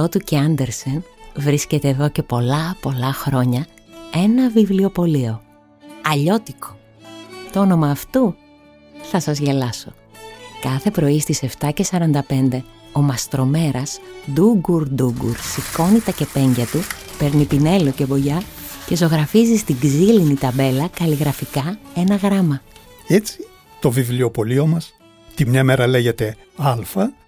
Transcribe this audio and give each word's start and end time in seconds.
Γωνία 0.00 0.08
Ηροδότου 0.08 0.18
και 0.18 0.38
Άντερσεν 0.38 1.04
βρίσκεται 1.36 1.88
εδώ 1.88 2.08
και 2.08 2.22
πολλά 2.22 2.76
πολλά 2.80 3.12
χρόνια 3.12 3.66
ένα 4.14 4.50
βιβλιοπωλείο. 4.50 5.42
Αλλιώτικο. 6.02 6.78
Το 7.52 7.60
όνομα 7.60 7.90
αυτού 7.90 8.34
θα 9.02 9.20
σας 9.20 9.38
γελάσω. 9.38 9.92
Κάθε 10.60 10.90
πρωί 10.90 11.20
στις 11.20 11.42
7.45 11.58 12.62
ο 12.92 13.00
μαστρομέρας 13.00 14.00
ντούγκουρ 14.32 14.88
ντούγκουρ 14.88 15.36
σηκώνει 15.36 16.00
τα 16.00 16.10
κεπέγγια 16.10 16.66
του, 16.66 16.80
παίρνει 17.18 17.44
πινέλο 17.44 17.90
και 17.90 18.04
βογιά 18.04 18.42
και 18.86 18.96
ζωγραφίζει 18.96 19.56
στην 19.56 19.78
ξύλινη 19.78 20.34
ταμπέλα 20.34 20.88
καλλιγραφικά 20.88 21.78
ένα 21.94 22.16
γράμμα. 22.16 22.62
Έτσι 23.08 23.46
το 23.80 23.90
βιβλιοπωλείο 23.90 24.66
μας 24.66 24.94
τη 25.34 25.46
μια 25.46 25.64
μέρα 25.64 25.86
λέγεται 25.86 26.36
Α, 26.56 26.74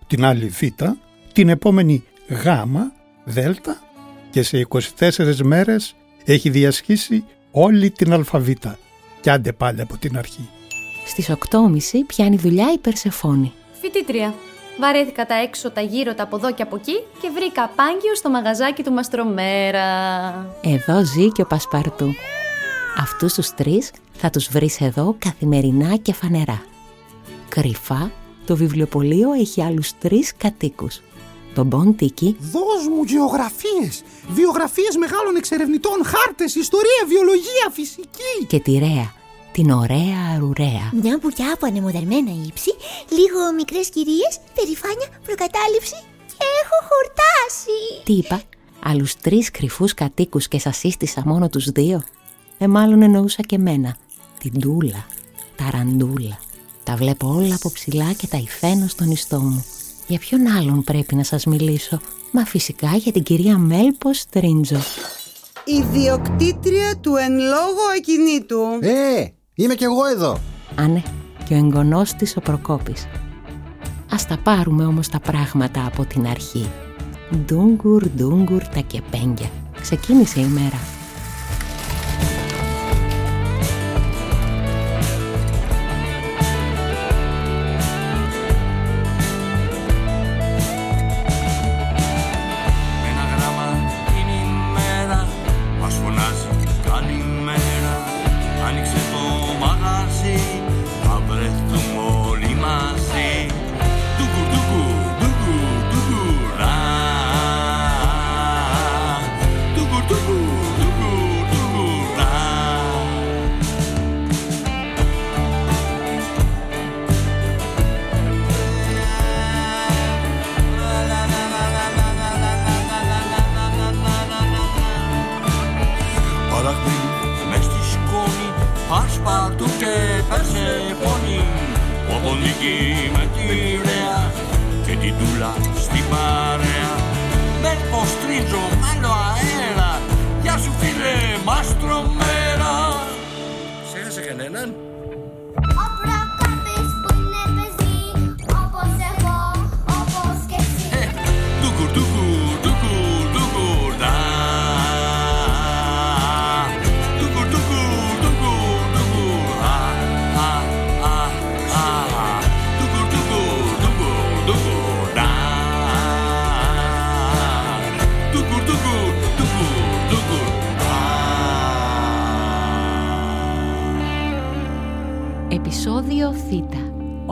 την 0.07 0.25
άλλη 0.25 0.47
Β 0.47 0.63
την 1.33 1.49
επόμενη 1.49 2.05
γάμα, 2.29 2.93
δέλτα 3.25 3.81
και 4.31 4.43
σε 4.43 4.67
24 4.99 5.37
μέρες 5.43 5.95
έχει 6.25 6.51
διασχίσει 6.51 7.25
όλη 7.51 7.91
την 7.91 8.13
αλφαβήτα 8.13 8.79
και 9.21 9.31
άντε 9.31 9.53
πάλι 9.53 9.81
από 9.81 9.97
την 9.97 10.19
αρχή. 10.19 10.49
Στις 11.07 11.31
8.30 11.31 11.39
πιάνει 12.07 12.37
δουλειά 12.37 12.73
η 12.73 12.79
Περσεφόνη. 12.79 13.53
Φοιτήτρια. 13.81 14.35
Βαρέθηκα 14.81 15.27
τα 15.27 15.35
έξω, 15.35 15.71
τα 15.71 15.81
γύρω, 15.81 16.15
τα 16.15 16.23
από 16.23 16.37
εδώ 16.37 16.53
και 16.53 16.63
από 16.63 16.77
εκεί 16.77 17.03
και 17.21 17.31
βρήκα 17.35 17.69
πάγκιο 17.77 18.15
στο 18.15 18.31
μαγαζάκι 18.31 18.83
του 18.83 18.93
Μαστρομέρα. 18.93 19.87
Εδώ 20.61 21.05
ζει 21.05 21.33
και 21.33 21.43
ο 21.43 21.47
Πασπαρτού. 21.47 22.15
Αυτούς 22.99 23.35
τους 23.35 23.55
τρεις 23.55 23.91
θα 24.13 24.31
τους 24.31 24.49
βρεις 24.49 24.81
εδώ 24.81 25.17
καθημερινά 25.19 25.97
και 25.97 26.13
φανερά. 26.13 26.63
Κρυφά, 27.49 28.11
το 28.47 28.57
βιβλιοπωλείο 28.57 29.33
έχει 29.33 29.63
άλλους 29.63 29.99
τρεις 29.99 30.37
κατοίκους 30.37 31.01
τον 31.55 31.67
Μποντίκη. 31.67 32.37
Δώσ' 32.41 32.87
μου 32.89 33.03
γεωγραφίες, 33.05 34.03
βιογραφίες 34.29 34.97
μεγάλων 34.97 35.37
εξερευνητών, 35.37 36.05
χάρτες, 36.05 36.55
ιστορία, 36.55 37.03
βιολογία, 37.09 37.67
φυσική. 37.73 38.35
Και 38.47 38.61
τη 38.61 38.73
Ρέα, 38.79 39.13
την 39.53 39.71
ωραία 39.71 40.21
αρουραία. 40.35 40.85
Μια 41.03 41.19
μπουκιά 41.21 41.53
από 41.53 41.67
ανεμοδερμένα 41.67 42.31
ύψη, 42.47 42.73
λίγο 43.09 43.53
μικρές 43.57 43.89
κυρίες, 43.89 44.33
περηφάνεια, 44.55 45.09
προκατάληψη 45.27 45.99
και 46.39 46.47
έχω 46.63 46.77
χορτάσει. 46.91 47.79
Τι 48.05 48.13
είπα, 48.13 48.43
άλλους 48.83 49.17
τρεις 49.17 49.51
κρυφούς 49.51 49.95
κατοίκους 49.95 50.49
και 50.49 50.59
σας 50.59 50.77
σύστησα 50.77 51.23
μόνο 51.27 51.49
τους 51.49 51.71
δύο; 51.71 52.03
Ε, 52.59 52.67
μάλλον 52.67 53.03
εννοούσα 53.03 53.43
και 53.43 53.59
μένα. 53.59 53.97
Την 54.39 54.61
Τούλα, 54.61 55.07
τα 55.57 55.71
Ραντούλα. 55.73 56.39
Τα 56.85 56.97
βλέπω 56.97 57.35
όλα 57.37 57.55
από 57.55 57.71
ψηλά 57.73 58.13
και 58.13 58.27
τα 58.27 58.37
υφαίνω 58.37 58.87
στον 58.89 59.11
ιστό 59.11 59.41
μου. 59.41 59.65
Για 60.07 60.19
ποιον 60.19 60.47
άλλον 60.47 60.85
πρέπει 60.85 61.15
να 61.15 61.23
σας 61.23 61.45
μιλήσω; 61.45 62.01
Μα 62.31 62.45
φυσικά 62.45 62.97
για 62.97 63.13
την 63.13 63.23
κυρία 63.23 63.59
Μέλπο 63.59 64.13
Στρίντζο 64.13 64.81
Ιδιοκτήτρια 65.65 66.97
του 67.01 67.17
εν 67.17 67.33
λόγω 67.33 67.83
ακινήτου. 67.97 68.61
Ε, 68.81 69.27
είμαι 69.55 69.75
κι 69.75 69.85
εγώ 69.85 70.07
εδώ. 70.07 70.39
Α 70.75 70.87
ναι, 70.87 71.03
και 71.49 71.55
ο 71.55 71.57
εγγονός 71.57 72.13
της 72.13 72.37
ο 72.37 72.41
Προκόπης. 72.41 73.07
Ας 74.11 74.27
τα 74.27 74.39
πάρουμε 74.43 74.85
όμως 74.85 75.09
τα 75.09 75.21
πράγματα 75.21 75.87
από 75.87 76.05
την 76.05 76.27
αρχή. 76.27 76.71
Ντούγκουρ, 77.37 78.09
ντούγκουρ 78.09 78.63
τα 78.63 78.81
κεπέγγια. 78.81 79.51
Ξεκίνησε 79.81 80.41
η 80.41 80.47
μέρα 80.47 80.79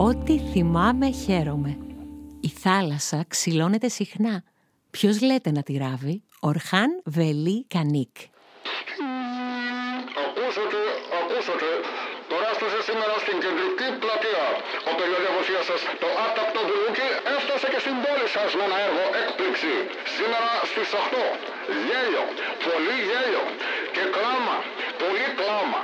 Ό,τι 0.09 0.35
θυμάμαι 0.51 1.07
χαίρομαι. 1.23 1.77
Η 2.47 2.49
θάλασσα 2.63 3.19
ξυλώνεται 3.33 3.89
συχνά. 3.99 4.35
Ποιος 4.95 5.15
λέτε 5.27 5.49
να 5.57 5.61
τη 5.67 5.73
ράβει; 5.83 6.15
Ορχάν 6.49 6.89
Βελί 7.15 7.59
Κανίκ. 7.73 8.15
Ακούσατε, 10.23 10.81
ακούσατε. 11.19 11.69
Τώρα 12.31 12.47
έφτασε 12.53 12.79
σήμερα 12.89 13.15
στην 13.23 13.37
κεντρική 13.43 13.87
πλατεία. 14.01 14.45
Ο 14.89 14.91
περιοδεύος 14.99 15.47
σας, 15.69 15.81
το 16.01 16.09
άτακτο 16.25 16.61
μπουλούκι, 16.67 17.07
έφτασε 17.35 17.67
και 17.73 17.79
στην 17.83 17.95
πόλη 18.03 18.27
σας 18.35 18.49
με 18.57 18.63
ένα 18.67 18.77
έργο 18.87 19.05
έκπληξη. 19.23 19.73
Σήμερα 20.15 20.51
στις 20.69 20.89
8. 21.01 21.25
Γέλιο, 21.85 22.23
πολύ 22.67 22.97
γέλιο 23.07 23.43
και 23.95 24.03
κλάμα, 24.15 24.57
πολύ 25.01 25.27
κλάμα. 25.39 25.81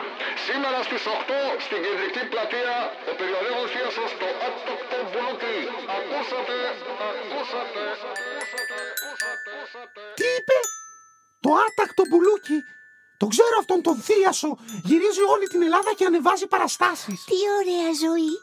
Σήμερα 0.50 0.80
στις 0.88 1.04
8 1.06 1.40
στην 1.66 1.80
κεντρική 1.86 2.24
πλατεία 2.32 2.76
ο 3.10 3.12
περιοδεύος 3.20 3.72
σας, 3.98 4.12
το 4.22 4.28
άτακτο 4.48 4.98
μπουλούκι. 5.10 5.58
Ακούσατε, 5.98 6.58
ακούσατε, 7.10 7.84
ακούσατε, 8.10 8.80
ακούσατε. 9.34 10.02
Τι 10.20 10.28
είπε; 10.38 10.58
Το 11.46 11.52
άτακτο 11.66 12.04
μπουλούκι. 12.10 12.58
Το 13.22 13.26
ξέρω 13.34 13.56
αυτόν 13.62 13.80
τον 13.88 13.98
θίασο. 14.08 14.52
Γυρίζει 14.90 15.24
όλη 15.34 15.46
την 15.54 15.62
Ελλάδα 15.68 15.92
και 15.98 16.06
ανεβάζει 16.10 16.46
παραστάσεις. 16.54 17.20
Τι 17.32 17.40
ωραία 17.60 17.90
ζωή. 18.06 18.34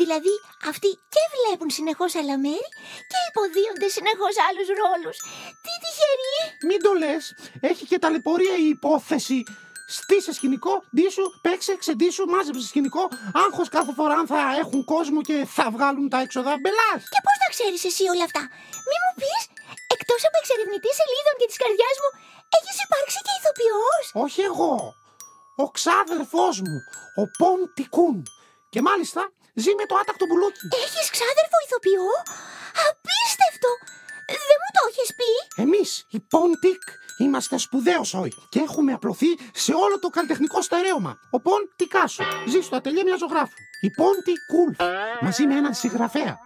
Δηλαδή 0.00 0.34
αυτοί 0.70 0.90
και 1.14 1.22
βλέπουν 1.34 1.70
συνεχώς 1.78 2.12
άλλα 2.20 2.36
μέρη 2.46 2.70
και 3.10 3.18
υποδίονται 3.30 3.88
συνεχώς 3.96 4.34
άλλους 4.46 4.68
ρόλους. 4.82 5.16
Τι 5.64 5.72
τυχεροί. 5.82 6.34
Μην 6.68 6.80
το 6.84 6.92
λες. 7.02 7.22
Έχει 7.70 7.84
και 7.90 7.98
ταλαιπωρία 8.02 8.54
η 8.64 8.68
υπόθεση. 8.76 9.38
Στήσε 9.98 10.32
σκηνικό, 10.38 10.74
ντύσου, 10.94 11.24
παίξε, 11.44 11.72
ξεντήσου, 11.82 12.24
μάζεψε 12.32 12.66
σκηνικό. 12.72 13.02
Άγχος 13.44 13.68
κάθε 13.76 13.92
φορά 13.98 14.14
αν 14.20 14.26
θα 14.32 14.40
έχουν 14.62 14.80
κόσμο 14.94 15.20
και 15.28 15.36
θα 15.56 15.64
βγάλουν 15.74 16.06
τα 16.12 16.18
έξοδα 16.24 16.52
μπελάς. 16.60 17.00
Και 17.12 17.20
πώς 17.24 17.36
τα 17.42 17.48
ξέρεις 17.54 17.82
εσύ 17.90 18.04
όλα 18.14 18.24
αυτά; 18.28 18.42
Μη 18.88 18.96
μου 19.02 19.12
πεις, 19.20 19.42
Εκτός 19.94 20.20
από 20.28 20.36
εξερευνητή 20.42 20.90
σελίδων 20.98 21.34
και 21.40 21.46
της 21.50 21.58
καρδιάς 21.62 21.96
μου, 22.02 22.10
έχεις 22.58 22.76
υπάρξει 22.86 23.18
και 23.26 23.32
ηθοποιός. 23.38 24.04
Όχι 24.24 24.40
εγώ. 24.50 24.74
Ο 25.62 25.66
ξάδερφός 25.76 26.56
μου, 26.66 26.78
ο 27.22 27.24
Πόντι 27.38 27.84
Κούν. 27.94 28.16
Και 28.72 28.80
μάλιστα 28.88 29.22
ζει 29.62 29.72
με 29.80 29.84
το 29.90 29.94
άτακτο 30.00 30.24
μπουλούκι. 30.28 30.64
Έχεις 30.84 31.06
ξάδερφο 31.14 31.56
ηθοποιό; 31.66 32.08
Απίστευτο. 32.86 33.70
Δεν 34.48 34.58
μου 34.62 34.70
το 34.76 34.82
έχεις 34.90 35.10
πει; 35.18 35.30
Εμείς, 35.64 35.90
οι 36.14 36.18
Πόντικ, 36.32 36.84
είμαστε 37.20 37.58
σπουδαίο 37.58 38.08
σόι 38.08 38.32
και 38.48 38.60
έχουμε 38.60 38.92
απλωθεί 38.92 39.26
σε 39.52 39.72
όλο 39.72 39.98
το 39.98 40.08
καλλιτεχνικό 40.08 40.62
στερέωμα. 40.62 41.18
Ο 41.30 41.40
Ποντικάσο 41.40 42.24
ζει 42.48 42.60
στο 42.60 42.76
ατελιέ 42.76 43.02
μιας 43.04 43.18
ζωγράφου. 43.18 43.54
Η 43.80 43.90
Πόντι 43.90 44.32
Κούλ 44.46 44.72
μαζί 45.20 45.46
με 45.46 45.54
έναν 45.54 45.74
συγγραφέα. 45.74 46.38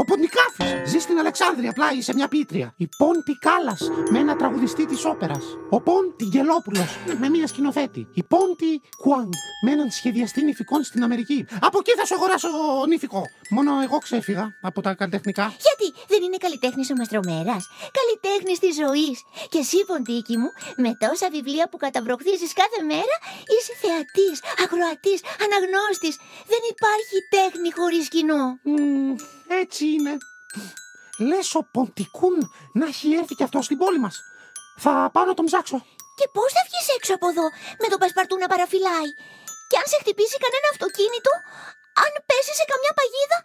Ο 0.00 0.04
Ποντικάφης 0.04 0.90
ζει 0.90 0.98
στην 0.98 1.18
Αλεξάνδρεια 1.18 1.72
πλάι 1.72 2.00
σε 2.00 2.14
μια 2.14 2.28
ποιήτρια. 2.28 2.74
Η 2.76 2.88
Πόντι 2.98 3.34
Κάλλα 3.46 3.76
με 4.10 4.18
ένα 4.18 4.36
τραγουδιστή 4.36 4.86
της 4.86 5.04
όπερας. 5.04 5.44
Ο 5.70 5.80
Πόντι 5.80 6.24
Γελόπουλος 6.24 6.90
με 7.18 7.28
μια 7.28 7.46
σκηνοθέτη. 7.46 8.08
Η 8.14 8.22
Πόντι 8.22 8.72
Κουάνγκ 9.02 9.32
με 9.64 9.70
έναν 9.70 9.90
σχεδιαστή 9.90 10.44
νυφικών 10.44 10.82
στην 10.82 11.02
Αμερική. 11.02 11.46
Από 11.60 11.78
εκεί 11.78 11.92
θα 11.98 12.04
σου 12.04 12.14
αγοράσω 12.14 12.48
νηφικό. 12.88 13.22
Μόνο 13.50 13.70
εγώ 13.86 13.98
ξέφυγα 13.98 14.44
από 14.62 14.80
τα 14.80 14.94
καλλιτεχνικά. 14.94 15.46
Γιατί 15.66 15.88
δεν 16.08 16.22
είναι 16.22 16.36
καλλιτέχνης 16.36 16.90
ο 16.90 16.94
Μαστρομέρας; 16.98 17.62
Καλλιτέχνης 17.98 18.58
της 18.58 18.74
ζωής. 18.82 19.16
Και 19.48 19.58
εσύ, 19.58 19.78
ποντίκι 19.88 20.36
μου, 20.40 20.50
με 20.76 20.90
τόσα 21.02 21.28
βιβλία 21.30 21.68
που 21.68 21.76
καταβροχθίζεις 21.76 22.52
κάθε 22.60 22.80
μέρα, 22.92 23.16
είσαι 23.54 23.72
θεατής, 23.82 24.36
ακροατής, 24.64 25.20
αναγνώστης. 25.44 26.14
Δεν 26.52 26.62
υπάρχει 26.72 27.16
τέχνη 27.36 27.70
χωρίς 27.78 28.08
κοινό. 28.14 28.44
Μμμ, 28.62 29.14
έτσι 29.62 29.84
είναι. 29.94 30.14
Λες 31.18 31.54
ο 31.54 31.62
Ποντικούν 31.72 32.38
να 32.72 32.86
έχει 32.86 33.08
έρθει 33.20 33.34
και 33.34 33.46
αυτός 33.48 33.64
στην 33.64 33.78
πόλη 33.82 33.98
μας. 34.04 34.16
Θα 34.84 35.10
πάω 35.12 35.24
να 35.30 35.34
τον 35.34 35.44
ψάξω. 35.44 35.78
Και 36.18 36.26
πώς 36.36 36.48
θα 36.56 36.62
βγεις 36.68 36.88
έξω 36.96 37.12
από 37.18 37.26
εδώ 37.32 37.46
με 37.82 37.86
τον 37.92 37.98
πασπαρτού 38.02 38.34
να 38.42 38.46
παραφυλάει; 38.52 39.10
Και 39.68 39.76
αν 39.80 39.86
σε 39.92 39.96
χτυπήσει 40.02 40.36
κανένα 40.44 40.68
αυτοκίνητο, 40.74 41.32
αν 42.04 42.12
πέσει 42.28 42.52
σε 42.60 42.64
καμιά 42.72 42.92
παγίδα, 42.98 43.38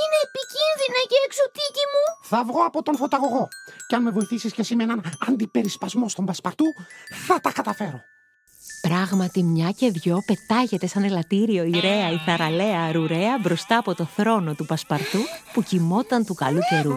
είναι 0.00 0.18
επικίνδυνα 0.26 0.98
εκεί 1.04 1.18
έξω, 1.26 1.44
τίκι 1.56 1.84
μου. 1.92 2.04
Θα 2.30 2.40
βγω 2.48 2.60
από 2.70 2.78
τον 2.86 2.96
φωταγωγό. 3.02 3.44
Και 3.88 3.94
αν 3.96 4.02
με 4.06 4.10
βοηθήσεις 4.16 4.52
και 4.54 4.62
εσύ 4.64 4.74
με 4.78 4.82
έναν 4.88 5.00
αντιπερισπασμό 5.28 6.06
στον 6.14 6.24
πασπαρτού, 6.28 6.68
θα 7.26 7.36
τα 7.44 7.50
καταφέρω. 7.58 8.00
Πράγματι 8.80 9.42
μια 9.42 9.70
και 9.70 9.90
δυο 9.90 10.22
πετάγεται 10.26 10.86
σαν 10.86 11.04
ελαττήριο 11.04 11.64
η 11.64 11.80
ρέα, 11.80 12.10
η 12.10 12.20
θαραλέα 12.26 12.80
αρουραία 12.80 13.38
μπροστά 13.40 13.76
από 13.78 13.94
το 13.94 14.08
θρόνο 14.16 14.54
του 14.54 14.66
Πασπαρτού 14.66 15.18
που 15.52 15.62
κοιμόταν 15.62 16.24
του 16.24 16.34
καλού 16.34 16.60
καιρού. 16.70 16.94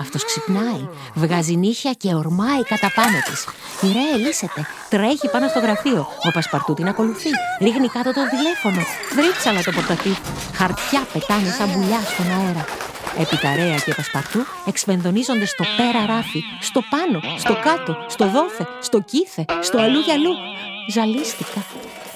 Αυτός 0.00 0.24
ξυπνάει, 0.24 0.88
βγάζει 1.14 1.56
νύχια 1.56 1.92
και 1.92 2.14
ορμάει 2.14 2.62
κατά 2.62 2.92
πάνω 2.94 3.18
της. 3.30 3.46
Η 3.82 3.92
ρέα 3.92 4.12
ελίσσεται, 4.14 4.66
τρέχει 4.88 5.28
πάνω 5.28 5.48
στο 5.48 5.58
γραφείο. 5.58 6.06
Ο 6.24 6.30
Πασπαρτού 6.30 6.74
την 6.74 6.88
ακολουθεί, 6.88 7.30
ρίχνει 7.60 7.88
κάτω 7.88 8.12
το 8.12 8.20
τηλέφωνο, 8.36 8.80
θρύψαλα 9.10 9.62
το 9.62 9.72
πορτατίφ. 9.72 10.18
Χαρτιά 10.54 11.06
πετάνε 11.12 11.50
σαν 11.50 11.72
πουλιά 11.72 12.00
στον 12.00 12.26
αέρα. 12.26 12.64
Έπειτα 13.18 13.54
Ρέα 13.54 13.76
και 13.76 13.94
Πασπαρτού 13.94 14.38
εξφενδονίζονται 14.66 15.46
στο 15.46 15.64
πέρα 15.76 16.06
ράφι, 16.06 16.42
στο 16.60 16.80
πάνω, 16.90 17.20
στο 17.38 17.54
κάτω, 17.62 17.96
στο 18.08 18.30
δόθε, 18.30 18.66
στο 18.80 19.00
κήθε, 19.00 19.44
στο 19.62 19.78
αλλού 19.78 19.98
για 19.98 20.14
αλλού. 20.14 20.30
Ζαλίστηκα. 20.90 21.64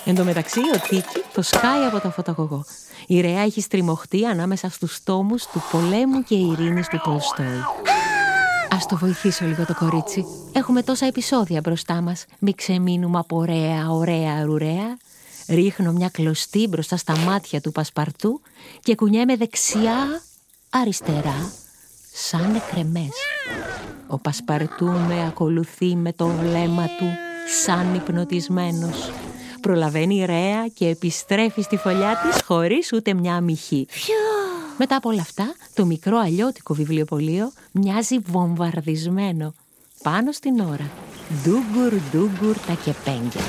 Εν 0.05 0.15
τω 0.15 0.25
μεταξύ 0.25 0.59
ο 0.59 0.79
Τίκη 0.89 1.23
το 1.35 1.43
σκάει 1.43 1.85
από 1.85 2.01
το 2.01 2.11
φωταγωγό. 2.11 2.65
Η 3.07 3.21
Ρέα 3.21 3.41
έχει 3.41 3.61
στριμωχτεί 3.61 4.25
ανάμεσα 4.27 4.71
στους 4.71 5.03
τόμους 5.05 5.47
του 5.47 5.63
πολέμου 5.71 6.23
και 6.23 6.35
ειρήνης 6.35 6.89
του 6.89 7.01
Τολστόη. 7.05 7.63
Ας 8.71 8.87
το 8.87 8.97
βοηθήσω 8.97 9.45
λίγο 9.45 9.67
το 9.67 9.75
κορίτσι. 9.75 10.25
Έχουμε 10.53 10.83
τόσα 10.83 11.07
επεισόδια 11.07 11.61
μπροστά 11.61 12.01
μας. 12.01 12.25
Μη 12.39 12.55
ξεμείνουμε 12.55 13.19
από 13.19 13.37
ωραία, 13.37 13.91
ωραία, 13.91 14.45
ρουρέα. 14.45 14.97
Ρίχνω 15.49 15.93
μια 15.93 16.09
κλωστή 16.09 16.67
μπροστά 16.69 16.97
στα 16.97 17.17
μάτια 17.17 17.61
του 17.61 17.73
Πασπαρτού 17.73 18.41
και 18.83 18.95
κουνιέμαι 18.95 19.37
δεξιά, 19.37 20.23
αριστερά, 20.75 21.53
σαν 22.13 22.55
εκρεμές. 22.55 23.11
Ο 24.07 24.19
Πασπαρτού 24.19 24.87
με 24.87 25.27
ακολουθεί 25.27 25.97
με 25.97 26.13
το 26.13 26.27
βλέμμα 26.27 26.87
του 26.87 27.07
σαν 27.63 27.95
υπνοτισμένος. 27.95 29.11
Προλαβαίνει 29.61 30.17
η 30.17 30.25
Ρέα 30.25 30.69
και 30.75 30.87
επιστρέφει 30.89 31.63
στη 31.63 31.77
φωλιά 31.77 32.17
της 32.17 32.43
χωρίς 32.43 32.93
ούτε 32.93 33.15
μια 33.15 33.35
αμυχή. 33.35 33.87
Μετά 34.79 34.97
από 34.97 35.09
όλα 35.09 35.21
αυτά, 35.21 35.55
το 35.75 35.85
μικρό 35.85 36.19
αλλιώτικο 36.19 36.75
βιβλιοπωλείο 36.75 37.53
μοιάζει 37.73 38.19
βομβαρδισμένο. 38.19 39.55
Πάνω 40.03 40.33
στην 40.33 40.61
ώρα. 40.61 40.91
Ντούγκουρ, 41.43 41.93
ντούγκουρ 42.11 42.57
τα 42.57 42.73
κεπέγγια. 42.85 43.45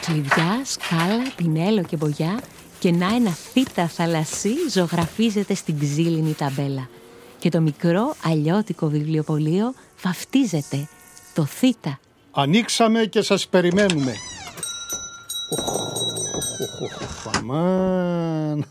Κλειδιά, 0.00 0.60
σκάλα, 0.64 1.32
πινέλο 1.36 1.82
και 1.82 1.96
μπογιά 1.96 2.40
και 2.86 2.92
να 2.92 3.14
ένα 3.14 3.30
θήτα 3.30 3.88
θαλασσί 3.88 4.68
ζωγραφίζεται 4.70 5.54
στην 5.54 5.78
ξύλινη 5.78 6.32
ταμπέλα. 6.32 6.88
Και 7.38 7.48
το 7.48 7.60
μικρό 7.60 8.14
αλλιώτικο 8.24 8.88
βιβλιοπωλείο 8.88 9.74
βαφτίζεται. 10.02 10.88
Το 11.34 11.44
θήτα. 11.44 11.98
Ανοίξαμε 12.30 13.04
και 13.04 13.22
σας 13.22 13.48
περιμένουμε. 13.48 14.14
Αμάν. 17.34 18.64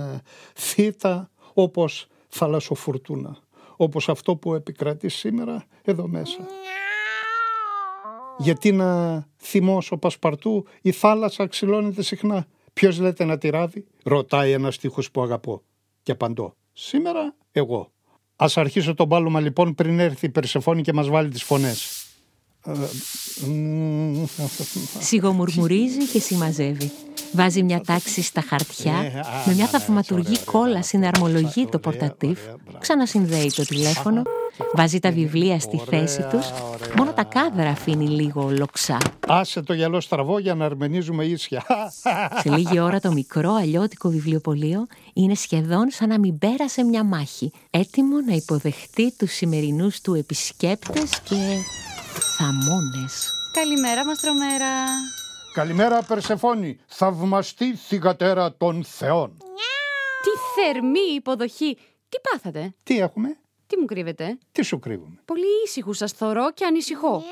Θήτα 0.54 1.30
όπως 1.54 2.06
θαλασσοφουρτούνα. 2.28 3.36
Όπως 3.76 4.08
αυτό 4.08 4.36
που 4.36 4.54
επικρατεί 4.54 5.08
σήμερα 5.08 5.64
εδώ 5.82 6.08
μέσα. 6.08 6.46
Γιατί 8.38 8.72
να 8.72 9.22
θυμώσω 9.36 9.96
πασπαρτού 9.96 10.66
η 10.82 10.92
θάλασσα 10.92 11.46
ξυλώνεται 11.46 12.02
συχνά. 12.02 12.46
Ποιος 12.72 12.98
λέτε 12.98 13.24
να 13.24 13.38
τη 13.38 13.48
ράβει, 13.48 13.84
ρωτάει 14.02 14.52
ένας 14.52 14.74
στίχος 14.74 15.10
που 15.10 15.22
αγαπώ. 15.22 15.62
Και 16.02 16.12
απαντώ, 16.12 16.56
σήμερα 16.72 17.34
εγώ. 17.52 17.92
Ας 18.36 18.56
αρχίσω 18.56 18.94
το 18.94 19.04
μπάλωμα 19.04 19.40
λοιπόν 19.40 19.74
πριν 19.74 19.98
έρθει 19.98 20.26
η 20.26 20.28
Περσεφόνη 20.28 20.82
και 20.82 20.92
μας 20.92 21.08
βάλει 21.08 21.28
τις 21.28 21.42
φωνές. 21.42 22.06
Σιγομουρμουρίζει 24.98 26.06
και 26.06 26.20
συμμαζεύει. 26.20 26.90
Βάζει 27.32 27.62
μια 27.62 27.80
τάξη 27.80 28.22
στα 28.22 28.40
χαρτιά, 28.48 28.92
με 29.46 29.54
μια 29.54 29.66
θαυματουργή 29.66 30.38
κόλλα 30.38 30.82
συναρμολογεί 30.82 31.66
το 31.66 31.78
πορτατίφ, 31.78 32.38
ξανασυνδέει 32.78 33.52
το 33.56 33.62
τηλέφωνο, 33.62 34.22
βάζει 34.74 34.98
τα 34.98 35.10
βιβλία 35.10 35.60
στη 35.60 35.80
θέση 35.90 36.26
τους, 36.30 36.46
μόνο 36.96 37.12
τα 37.12 37.24
κάδρα 37.24 37.70
αφήνει 37.70 38.08
λίγο 38.08 38.50
λοξά. 38.58 38.98
Άσε 39.26 39.62
το 39.62 39.74
γυαλό 39.74 40.00
στραβό 40.00 40.38
για 40.38 40.54
να 40.54 40.64
αρμενίζουμε 40.64 41.24
ίσια. 41.24 41.64
Σε 42.42 42.50
λίγη 42.56 42.80
ώρα 42.80 43.00
το 43.00 43.12
μικρό 43.12 43.52
αλλιώτικο 43.54 44.08
βιβλιοπωλείο 44.08 44.86
είναι 45.12 45.34
σχεδόν 45.34 45.90
σαν 45.90 46.08
να 46.08 46.18
μην 46.18 46.38
πέρασε 46.38 46.84
μια 46.84 47.04
μάχη, 47.04 47.52
έτοιμο 47.70 48.20
να 48.26 48.34
υποδεχτεί 48.34 49.16
τους 49.16 49.32
σημερινούς 49.32 50.00
του 50.00 50.14
επισκέπτες 50.14 51.20
και 51.24 51.56
θαμώνες. 52.38 53.30
Καλημέρα, 53.52 54.04
Μαστρομέρα. 54.04 54.66
Καλημέρα 55.52 56.02
Περσεφόνη, 56.02 56.78
θαυμαστή 56.86 57.74
θυγατέρα 57.74 58.54
των 58.56 58.84
θεών. 58.84 59.36
Τι 60.22 60.60
θερμή 60.62 61.14
υποδοχή. 61.14 61.76
Τι 62.08 62.16
πάθατε, 62.30 62.74
Τι 62.82 62.98
έχουμε, 62.98 63.38
τι 63.66 63.78
μου 63.78 63.84
κρύβετε; 63.84 64.38
τι 64.52 64.62
σου 64.62 64.78
κρύβουμε; 64.78 65.18
Πολύ 65.24 65.46
ήσυχους 65.64 65.96
σας 65.96 66.12
θωρώ 66.12 66.52
και 66.52 66.64
ανησυχώ. 66.64 67.22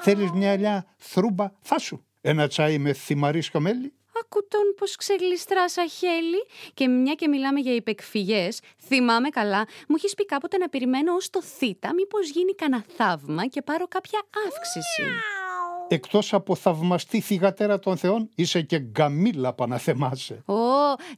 Θέλεις 0.00 0.30
μια 0.30 0.50
ελιά 0.50 0.86
θρούμπα; 0.96 1.52
Φάσου. 1.60 2.04
Ένα 2.20 2.48
τσάι 2.48 2.78
με 2.78 2.92
θυμαρίσιο 2.92 3.60
μέλι. 3.60 3.92
Ακού 4.20 4.46
τον 4.48 4.74
πως 4.76 4.96
ξεγλιστρά 4.96 5.68
σαν 5.68 5.90
χέλη 5.90 6.46
και 6.74 6.88
μια 6.88 7.14
και 7.14 7.28
μιλάμε 7.28 7.60
για 7.60 7.74
υπεκφυγές, 7.74 8.60
θυμάμαι 8.86 9.28
καλά, 9.28 9.66
μου 9.88 9.94
έχεις 9.96 10.14
πει 10.14 10.24
κάποτε 10.24 10.56
να 10.56 10.68
περιμένω 10.68 11.14
ως 11.14 11.30
το 11.30 11.42
θήτα 11.42 11.94
μήπως 11.94 12.30
γίνει 12.30 12.54
κανένα 12.54 12.84
θαύμα 12.96 13.46
και 13.46 13.62
πάρω 13.62 13.88
κάποια 13.88 14.20
αύξηση. 14.46 15.02
Εκτός 15.88 16.34
από 16.34 16.54
θαυμαστή 16.54 17.20
θυγατέρα 17.20 17.78
των 17.78 17.96
θεών, 17.96 18.28
είσαι 18.34 18.62
και 18.62 18.78
γκαμίλα 18.78 19.52
παναθεμάσαι. 19.52 20.42
Ω, 20.46 20.54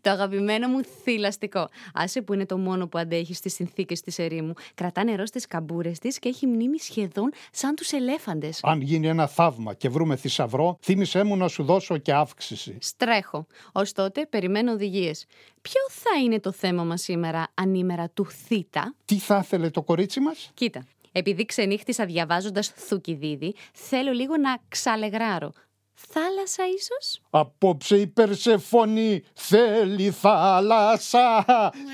το 0.01 0.11
αγαπημένο 0.11 0.69
μου 0.69 0.81
θηλαστικό. 1.03 1.69
Άσε 1.95 2.23
που 2.23 2.35
είναι 2.35 2.47
το 2.47 2.59
μόνο 2.59 2.87
που 2.87 2.99
αντέχει 2.99 3.35
στις 3.35 3.55
συνθήκες 3.55 4.01
της 4.01 4.19
ερήμου. 4.19 4.53
Κρατά 4.75 5.05
νερό 5.05 5.27
στις 5.27 5.47
καμπούρες 5.47 5.99
της 5.99 6.19
και 6.19 6.29
έχει 6.29 6.47
μνήμη 6.47 6.79
σχεδόν 6.79 7.33
σαν 7.53 7.75
τους 7.75 7.93
ελέφαντες. 7.93 8.61
Αν 8.63 8.81
γίνει 8.81 9.09
ένα 9.09 9.27
θαύμα 9.27 9.75
και 9.75 9.89
βρούμε 9.89 10.17
θησαυρό, 10.17 10.79
θύμισέ 10.83 11.23
μου 11.25 11.37
να 11.37 11.49
σου 11.49 11.65
δώσω 11.65 11.99
και 11.99 12.13
αύξηση. 12.13 12.77
Στρέχω. 12.81 13.47
Ως 13.73 13.93
τότε 13.93 14.27
περιμένω 14.27 14.73
οδηγίες. 14.73 15.27
Ποιο 15.63 15.81
θα 15.89 16.21
είναι 16.25 16.41
το 16.41 16.53
θέμα 16.53 16.85
μας 16.85 17.03
σήμερα, 17.03 17.47
ανήμερα 17.55 18.09
του 18.09 18.27
θήτα; 18.27 18.95
Τι 19.05 19.17
θα 19.17 19.41
ήθελε 19.45 19.71
το 19.71 19.83
κορίτσι 19.83 20.21
μας; 20.21 20.51
Κοίτα, 20.55 20.85
επειδή 21.19 21.45
ξενύχτησα 21.45 22.07
διαβάζοντας 22.07 22.73
Θουκυδίδη, 22.77 23.55
θέλω 23.73 24.13
λίγο 24.13 24.37
να 24.37 24.57
ξαλεγράρω. 24.69 25.53
Θάλασσα 25.95 26.63
ίσως; 26.77 27.21
Απόψε 27.31 27.97
η 27.97 28.07
Περσεφόνη 28.07 29.23
θέλει 29.35 30.11
θάλασσα 30.11 31.45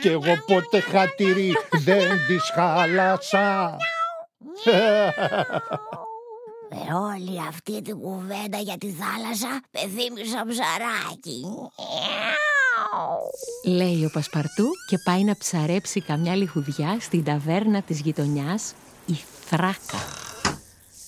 και 0.03 0.11
εγώ 0.11 0.35
ποτέ 0.47 0.81
χατήρι 0.81 1.53
δεν 1.85 2.09
της 2.27 2.51
χάλασα. 2.55 3.77
Ε, 4.65 5.09
όλη 6.95 7.41
αυτή 7.49 7.83
την 7.83 7.99
κουβέντα 8.01 8.59
για 8.59 8.79
τη 8.79 8.91
θάλασσα 8.91 9.61
πεθύμισα 9.71 10.45
ψαράκι. 10.49 11.45
Λέει 13.65 14.05
ο 14.05 14.11
Πασπαρτού 14.13 14.67
και 14.89 14.99
πάει 15.05 15.25
να 15.25 15.37
ψαρέψει 15.37 16.01
καμιά 16.01 16.35
λιχουδιά 16.37 16.97
στην 17.01 17.25
ταβέρνα 17.25 17.83
της 17.83 18.01
γειτονιάς, 18.01 18.75
η 19.13 19.25
Θράκα. 19.47 19.99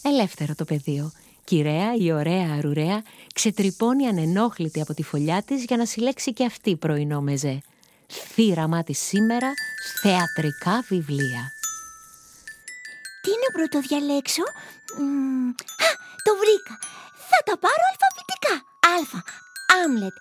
Ελεύθερο 0.03 0.55
το 0.55 0.65
πεδίο. 0.65 1.13
Κυραία, 1.45 1.95
η 1.95 2.13
ωραία 2.13 2.53
αρουραία, 2.59 3.03
ξετρυπώνει 3.35 4.07
ανενόχλητη 4.07 4.81
από 4.81 4.95
τη 4.95 5.03
φωλιά 5.03 5.43
της 5.43 5.65
για 5.65 5.77
να 5.77 5.87
συλλέξει 5.87 6.33
και 6.33 6.45
αυτή 6.45 6.77
πρωινό 6.77 7.21
μεζέ. 7.21 7.61
Θύραμά 8.35 8.83
της 8.83 8.99
σήμερα, 8.99 9.53
θεατρικά 10.03 10.85
βιβλία. 10.89 11.53
Τι 13.23 13.31
να 13.31 13.49
πρωτοδιαλέξω; 13.53 14.43
Μμμ, 14.99 15.49
Α, 15.87 15.91
το 16.27 16.33
βρήκα. 16.41 16.75
Θα 17.31 17.39
τα 17.45 17.59
πάρω 17.59 17.85
αλφαβητικά. 17.91 18.55
Α. 18.95 19.23
Άμλετ. 19.85 20.15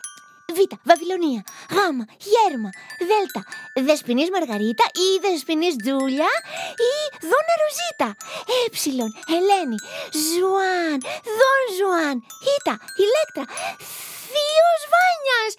Β. 0.58 0.60
Βαβυλωνία. 0.90 1.42
Γ. 1.76 1.78
Γέρμα. 2.32 2.70
Δ. 3.10 3.12
Δεσποινίς 3.88 4.30
Μαργαρίτα 4.36 4.86
ή 5.06 5.08
Δεσποινίς 5.26 5.76
Τζούλια 5.82 6.32
ή 6.90 6.94
Δόνα 7.30 7.54
Ροζίτα. 7.64 8.10
Ε. 8.56 8.62
Ελένη. 9.36 9.78
Ζουάν. 10.28 11.00
Δον 11.38 11.64
Ζουάν. 11.78 12.18
Ήτα. 12.56 12.76
Ηλέκτρα. 13.04 13.46
Θείος 14.32 14.82
Βάνιας. 14.94 15.52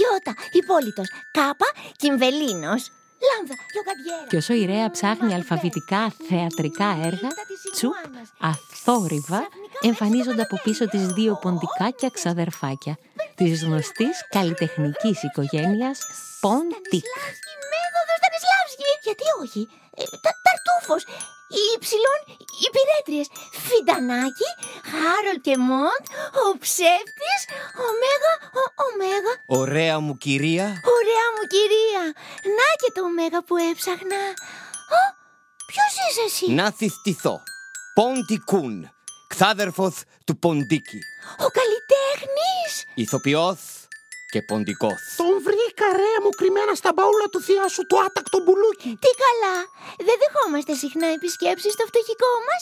Ιώτα. 0.00 0.32
Ιππόλυτος. 0.60 1.08
Κάπα. 1.32 1.68
Κυμβελίνος. 1.96 2.82
Λάμδα. 3.28 3.54
Λοκαντιέρα. 3.76 4.26
Και 4.28 4.36
όσο 4.36 4.52
η 4.54 4.64
Ρέα 4.64 4.90
ψάχνει 4.90 5.34
αλφαβητικά 5.34 6.12
θεατρικά 6.28 6.88
έργα, 7.02 7.28
τσουπ, 7.72 7.94
αθόρυβα, 8.40 9.48
εμφανίζονται 9.80 10.42
από 10.42 10.60
πίσω 10.64 10.88
της 10.88 11.06
δύο 11.06 11.38
ποντικάκια 11.42 12.08
ξαδερφάκια 12.08 12.98
της 13.34 13.64
γνωστής 13.64 14.16
καλλιτεχνικής 14.36 15.22
οικογένειας 15.22 15.98
Ποντικ. 16.40 17.04
Σλάβσκι, 17.08 17.52
μέθοδος 17.72 18.18
Στανισλάβσκι. 18.20 18.86
Γιατί 19.06 19.24
όχι; 19.42 19.62
Ε, 20.00 20.02
τα, 20.24 20.30
ταρτούφος. 20.44 21.02
Η 21.60 21.64
υψηλών 21.76 22.20
υπηρέτριες. 22.66 23.28
Φιντανάκι, 23.66 24.50
Χάρολ 24.90 25.38
και 25.46 25.54
Μοντ, 25.68 26.04
ο 26.42 26.46
ψεύτης, 26.64 27.40
ωμέγα, 27.88 28.32
ο, 28.60 28.62
ωμέγα. 28.86 29.32
Ωραία 29.60 29.96
μου 30.04 30.14
κυρία. 30.24 30.66
Ωραία 30.96 31.26
μου 31.34 31.44
κυρία. 31.54 32.04
Να 32.58 32.68
και 32.80 32.90
το 32.94 33.02
ωμέγα 33.10 33.40
που 33.46 33.54
έψαχνα. 33.70 34.22
Ω, 34.98 35.02
ποιος 35.70 35.92
είσαι 36.04 36.24
εσύ; 36.28 36.46
Να 36.52 36.66
θυστηθώ. 36.78 37.36
Ποντικούν. 37.94 38.76
Ξάδερφος 39.34 39.94
του 40.26 40.38
Ποντίκη. 40.38 41.00
Ο 41.46 41.48
καλλιτέχνης. 41.58 42.72
Ηθοποιός 42.94 43.60
και 44.32 44.42
ποντικός. 44.42 45.00
Τον 45.16 45.34
βρήκα 45.46 45.86
ρε 46.00 46.14
μου 46.22 46.30
κρυμμένα 46.38 46.74
στα 46.74 46.90
μπαούλα 46.94 47.26
του 47.32 47.40
θεία 47.46 47.68
σου 47.68 47.82
το 47.86 47.96
άτακτο 48.06 48.38
μπουλούκι. 48.44 48.90
Τι 49.02 49.10
καλά. 49.24 49.56
Δεν 50.06 50.16
δεχόμαστε 50.22 50.72
συχνά 50.74 51.06
επισκέψεις 51.18 51.72
στο 51.72 51.84
φτωχικό 51.90 52.32
μας. 52.48 52.60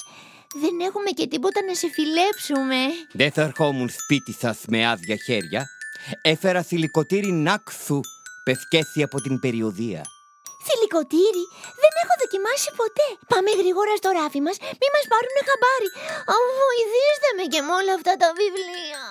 Δεν 0.62 0.74
έχουμε 0.88 1.10
και 1.18 1.26
τίποτα 1.32 1.60
να 1.68 1.74
σε 1.74 1.88
φιλέψουμε. 1.96 2.80
Δεν 3.12 3.30
θα 3.32 3.42
ερχόμουν 3.42 3.88
σπίτι 4.00 4.32
σας 4.42 4.58
με 4.68 4.88
άδεια 4.92 5.16
χέρια. 5.26 5.62
Έφερα 6.22 6.62
θηλυκοτήρι 6.62 7.32
νάξου 7.32 8.00
πευκέθη 8.44 9.02
από 9.02 9.20
την 9.20 9.40
περιοδία. 9.40 10.02
Θηλυκοτήρι, 10.70 11.44
δεν 11.82 11.92
έχω 12.02 12.14
δοκιμάσει 12.22 12.68
ποτέ. 12.80 13.06
Πάμε 13.32 13.50
γρήγορα 13.60 13.92
στο 14.00 14.08
ράφι 14.18 14.40
μας, 14.46 14.56
μη 14.80 14.88
μας 14.94 15.04
πάρουνε 15.12 15.42
χαμπάρι. 15.48 15.88
Α, 16.32 16.36
βοηθήστε 16.62 17.28
με 17.38 17.44
και 17.52 17.60
με 17.66 17.72
όλα 17.80 17.92
αυτά 17.98 18.12
τα 18.22 18.28
βιβλία. 18.40 19.02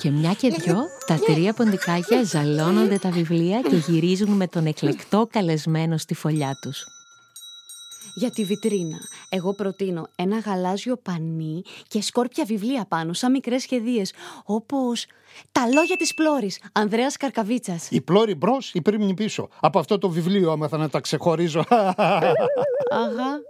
Και 0.00 0.10
μια 0.18 0.32
και 0.40 0.48
δυο, 0.58 0.78
τα 1.06 1.16
τρία 1.26 1.52
ποντικάκια 1.58 2.20
ζαλώνονται 2.32 2.98
τα 3.04 3.10
βιβλία 3.18 3.58
και 3.70 3.76
γυρίζουν 3.86 4.32
με 4.40 4.46
τον 4.54 4.64
εκλεκτό 4.72 5.20
καλεσμένο 5.34 5.96
στη 6.04 6.14
φωλιά 6.14 6.52
τους. 6.62 6.78
Για 8.16 8.30
τη 8.30 8.44
βιτρίνα, 8.44 8.98
εγώ 9.28 9.54
προτείνω 9.54 10.08
ένα 10.16 10.38
γαλάζιο 10.38 10.96
πανί 10.96 11.62
και 11.88 12.02
σκόρπια 12.02 12.44
βιβλία 12.44 12.84
πάνω, 12.88 13.12
σαν 13.12 13.30
μικρές 13.30 13.62
σχεδίες, 13.62 14.12
όπως 14.44 15.06
«Τα 15.52 15.66
λόγια 15.66 15.96
της 15.96 16.14
πλώρης», 16.14 16.60
Ανδρέας 16.72 17.16
Καρκαβίτσας. 17.16 17.88
Η 17.90 18.00
πλώρη 18.00 18.34
μπρος, 18.34 18.74
η 18.74 18.82
πρίμνη 18.82 19.14
πίσω; 19.14 19.48
Από 19.60 19.78
αυτό 19.78 19.98
το 19.98 20.08
βιβλίο 20.08 20.50
άμαθα 20.50 20.76
να 20.76 20.88
τα 20.88 21.00
ξεχωρίζω. 21.00 21.64
Αχα. 23.02 23.40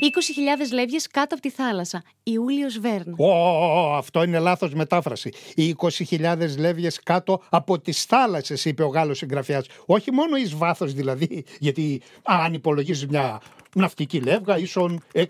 20.000 0.00 0.72
λεύγες 0.72 1.06
κάτω 1.06 1.34
από 1.34 1.42
τη 1.42 1.50
θάλασσα, 1.50 2.02
Ιούλιος 2.22 2.78
Βέρν. 2.78 3.14
Ω, 3.18 3.96
αυτό 3.96 4.22
είναι 4.22 4.38
λάθος 4.38 4.74
μετάφραση. 4.74 5.32
Οι 5.54 5.76
20.000 5.78 6.56
λεύγες 6.58 7.00
κάτω 7.02 7.42
από 7.48 7.78
τις 7.78 8.04
θάλασσες, 8.04 8.64
είπε 8.64 8.82
ο 8.82 8.88
Γάλλος 8.88 9.18
συγγραφέας. 9.18 9.66
Όχι 9.86 10.12
μόνο 10.12 10.36
εις 10.36 10.54
βάθος 10.54 10.92
δηλαδή, 10.92 11.44
γιατί 11.58 12.02
αν 12.22 12.54
υπολογίζεις 12.54 13.06
μια 13.06 13.40
ναυτική 13.74 14.20
λεύγα 14.20 14.58
ίσον 14.58 15.02
6.080 15.12 15.28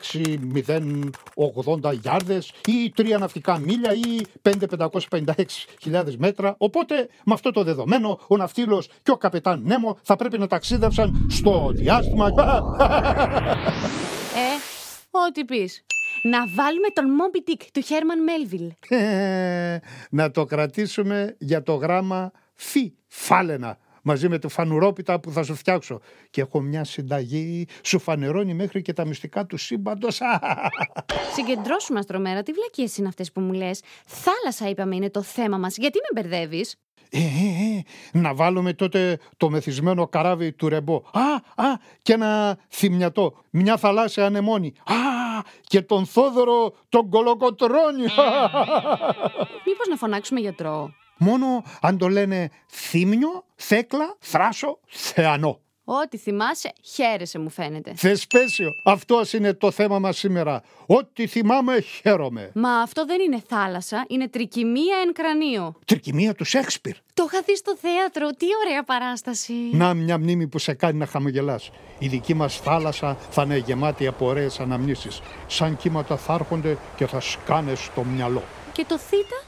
γιάρδες 2.00 2.52
ή 2.66 2.92
τρία 2.95 3.18
ναυτικά 3.18 3.59
μίλια 3.59 3.95
ή 3.95 4.21
5.556.000 4.42 6.14
μέτρα. 6.18 6.54
Οπότε 6.59 7.09
με 7.25 7.35
αυτό 7.35 7.50
το 7.50 7.62
δεδομένο 7.64 8.21
ο 8.28 8.37
ναυτίλος 8.37 8.88
και 9.02 9.11
ο 9.11 9.16
καπετάν 9.16 9.62
Νέμο 9.64 9.99
θα 10.02 10.16
πρέπει 10.16 10.38
να 10.38 10.47
ταξίδευσαν 10.47 11.26
στο 11.30 11.71
διάστημα. 11.75 12.26
Ε, 14.35 14.61
ό,τι 15.11 15.45
πεις. 15.45 15.85
Να 16.23 16.38
βάλουμε 16.38 16.88
τον 16.92 17.04
Moby 17.18 17.50
Dick 17.50 17.62
του 17.73 17.80
Χέρμαν 17.80 18.23
Μέλβιλ. 18.23 18.73
Ε, 18.88 19.78
να 20.11 20.30
το 20.30 20.45
κρατήσουμε 20.45 21.37
για 21.38 21.62
το 21.62 21.75
γράμμα 21.75 22.33
φι, 22.54 22.92
φάλαινα, 23.07 23.78
μαζί 24.08 24.28
με 24.28 24.38
το 24.38 24.48
φανουρόπιτα 24.48 25.20
που 25.20 25.30
θα 25.30 25.42
σου 25.42 25.54
φτιάξω. 25.54 26.00
Και 26.30 26.40
έχω 26.40 26.60
μια 26.60 26.84
συνταγή, 26.84 27.66
σου 27.82 27.98
φανερώνει 27.98 28.54
μέχρι 28.54 28.82
και 28.82 28.92
τα 28.92 29.06
μυστικά 29.06 29.46
του 29.46 29.56
σύμπαντος. 29.56 30.20
Συγκεντρώσουμε 31.36 31.98
αστρομέρα, 31.98 32.42
τι 32.42 32.52
βλακίες 32.52 32.96
είναι 32.96 33.08
αυτές 33.08 33.32
που 33.32 33.40
μου 33.40 33.52
λες; 33.52 33.82
Θάλασσα 34.06 34.68
είπαμε 34.68 34.96
είναι 34.96 35.10
το 35.10 35.22
θέμα 35.22 35.58
μας, 35.58 35.76
γιατί 35.76 35.98
με 35.98 36.20
μπερδεύεις; 36.20 36.76
Ε, 37.10 37.18
ε, 37.18 37.22
ε, 37.22 38.18
να 38.18 38.34
βάλουμε 38.34 38.72
τότε 38.72 39.18
το 39.36 39.50
μεθυσμένο 39.50 40.08
καράβι 40.08 40.52
του 40.52 40.68
ρεμπό. 40.68 41.02
Α, 41.12 41.64
α, 41.64 41.74
και 42.02 42.12
ένα 42.12 42.58
θυμιατό, 42.68 43.34
μια 43.50 43.76
θαλάσσια 43.76 44.26
ανεμόνη. 44.26 44.72
Α, 44.84 44.94
και 45.60 45.82
τον 45.82 46.06
Θόδωρο 46.06 46.74
τον 46.88 47.10
κολοκοτρώνη. 47.10 48.06
Μήπως 49.66 49.86
να 49.88 49.96
φωνάξουμε 49.96 50.40
γιατρό; 50.40 50.90
Μόνο 51.18 51.64
αν 51.80 51.98
το 51.98 52.08
λένε 52.08 52.50
θύμιο, 52.68 53.44
θέκλα, 53.54 54.16
θράσο, 54.18 54.78
θεανό. 54.87 55.60
Ό,τι 55.90 56.16
θυμάσαι, 56.16 56.72
χαίρεσαι 56.94 57.38
μου 57.38 57.50
φαίνεται. 57.50 57.92
Θεσπέσιο, 57.96 58.70
αυτό 58.84 59.20
είναι 59.32 59.52
το 59.52 59.70
θέμα 59.70 59.98
μας 59.98 60.18
σήμερα. 60.18 60.62
Ό,τι 60.87 61.26
θυμάμαι 61.26 61.80
χαίρομαι. 61.80 62.50
Μα 62.54 62.70
αυτό 62.70 63.04
δεν 63.06 63.20
είναι 63.20 63.42
θάλασσα, 63.48 64.04
είναι 64.08 64.28
τρικυμία 64.28 64.96
εν 65.06 65.12
κρανίο. 65.12 65.75
Τρικυμία 65.84 66.34
του 66.34 66.44
Σέξπιρ. 66.44 66.94
Το 67.14 67.28
είχα 67.32 67.42
δει 67.46 67.56
στο 67.56 67.76
θέατρο, 67.76 68.30
τι 68.30 68.46
ωραία 68.64 68.82
παράσταση. 68.82 69.52
Να 69.72 69.94
μια 69.94 70.18
μνήμη 70.18 70.46
που 70.46 70.58
σε 70.58 70.75
κάνει 70.75 70.98
να 70.98 71.06
χαμογελάς. 71.06 71.70
Η 71.98 72.08
δική 72.08 72.34
μας 72.34 72.56
θάλασσα 72.56 73.16
θα 73.30 73.42
είναι 73.42 73.56
γεμάτη 73.56 74.06
από 74.06 74.26
ωραίες 74.26 74.60
αναμνήσεις. 74.60 75.20
Σαν 75.46 75.76
κύματα 75.76 76.16
θα 76.16 76.34
έρχονται 76.34 76.78
και 76.96 77.06
θα 77.06 77.20
σκάνε 77.20 77.75
στο 77.75 78.04
μυαλό. 78.04 78.42
Και 78.72 78.84
το 78.88 78.98
θήτα, 78.98 79.42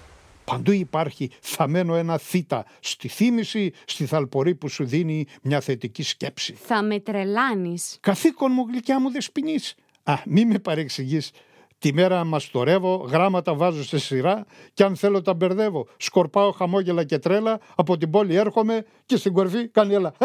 Παντού 0.51 0.73
υπάρχει 0.73 1.31
θαμένο 1.41 1.95
ένα 1.95 2.19
θήτα 2.19 2.65
στη 2.81 3.09
θύμηση, 3.09 3.73
στη 3.85 4.07
θαλπορή 4.07 4.55
που 4.55 4.69
σου 4.69 4.85
δίνει 4.85 5.27
μια 5.43 5.61
θετική 5.61 6.03
σκέψη. 6.03 6.53
θα 6.53 6.83
με 6.83 7.01
τρελάνεις. 7.01 7.97
Καθήκον 8.01 8.53
μου 8.53 8.67
γλυκιά 8.71 9.01
μου 9.01 9.11
δεσποινής. 9.11 9.75
Α, 10.03 10.15
μη 10.27 10.45
με 10.45 10.59
παρεξηγείς. 10.59 11.31
Τη 11.79 11.93
μέρα 11.93 12.25
μαστορεύω, 12.25 12.95
γράμματα 13.11 13.55
βάζω 13.55 13.85
σε 13.85 13.99
σειρά 13.99 14.47
και 14.75 14.85
αν 14.85 14.97
θέλω 14.97 15.23
τα 15.23 15.35
μπερδεύω. 15.35 15.87
Σκορπάω 15.97 16.51
χαμόγελα 16.51 17.05
και 17.05 17.19
τρέλα, 17.19 17.61
από 17.75 17.97
την 17.97 18.11
πόλη 18.11 18.35
έρχομαι 18.35 18.85
και 19.07 19.17
στην 19.17 19.33
κορφή 19.33 19.69
κάνει 19.69 19.95
έλα. 19.95 20.13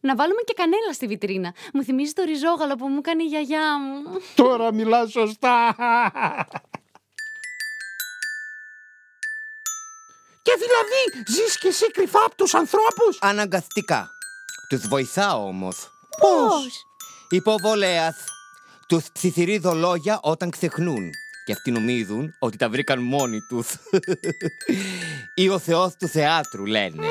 Να 0.00 0.14
βάλουμε 0.14 0.40
και 0.44 0.52
κανέλα 0.56 0.92
στη 0.92 1.06
βιτρίνα. 1.06 1.54
Μου 1.72 1.82
θυμίζει 1.82 2.12
το 2.12 2.22
ριζόγαλο 2.22 2.74
που 2.74 2.88
μου 2.88 2.98
έκανε 2.98 3.22
η 3.22 3.26
γιαγιά 3.26 3.78
μου. 3.80 4.20
Τώρα 4.34 4.72
μιλάς 4.72 5.10
σωστά. 5.10 5.76
δηλαδή 10.58 11.24
ζεις 11.28 11.58
και 11.58 11.68
εσύ 11.68 11.90
κρυφά 11.90 12.24
από 12.24 12.34
τους 12.36 12.54
ανθρώπους; 12.54 13.18
Αναγκαστικά. 13.20 14.10
Τους 14.68 14.88
βοηθάω 14.88 15.46
όμως. 15.46 15.76
Πώς; 16.20 16.84
Υποβολέας. 17.30 18.16
Τους 18.88 19.04
ψιθυρίζω 19.12 19.72
λόγια 19.72 20.18
όταν 20.22 20.50
ξεχνούν. 20.50 21.10
Και 21.44 21.52
αυτοί 21.52 21.70
νομίζουν 21.70 22.34
ότι 22.38 22.56
τα 22.56 22.68
βρήκαν 22.68 23.02
μόνοι 23.02 23.40
τους. 23.48 23.68
Ή 25.42 25.48
ο 25.48 25.58
θεός 25.58 25.94
του 25.98 26.08
θεάτρου 26.08 26.66
λένε. 26.66 27.06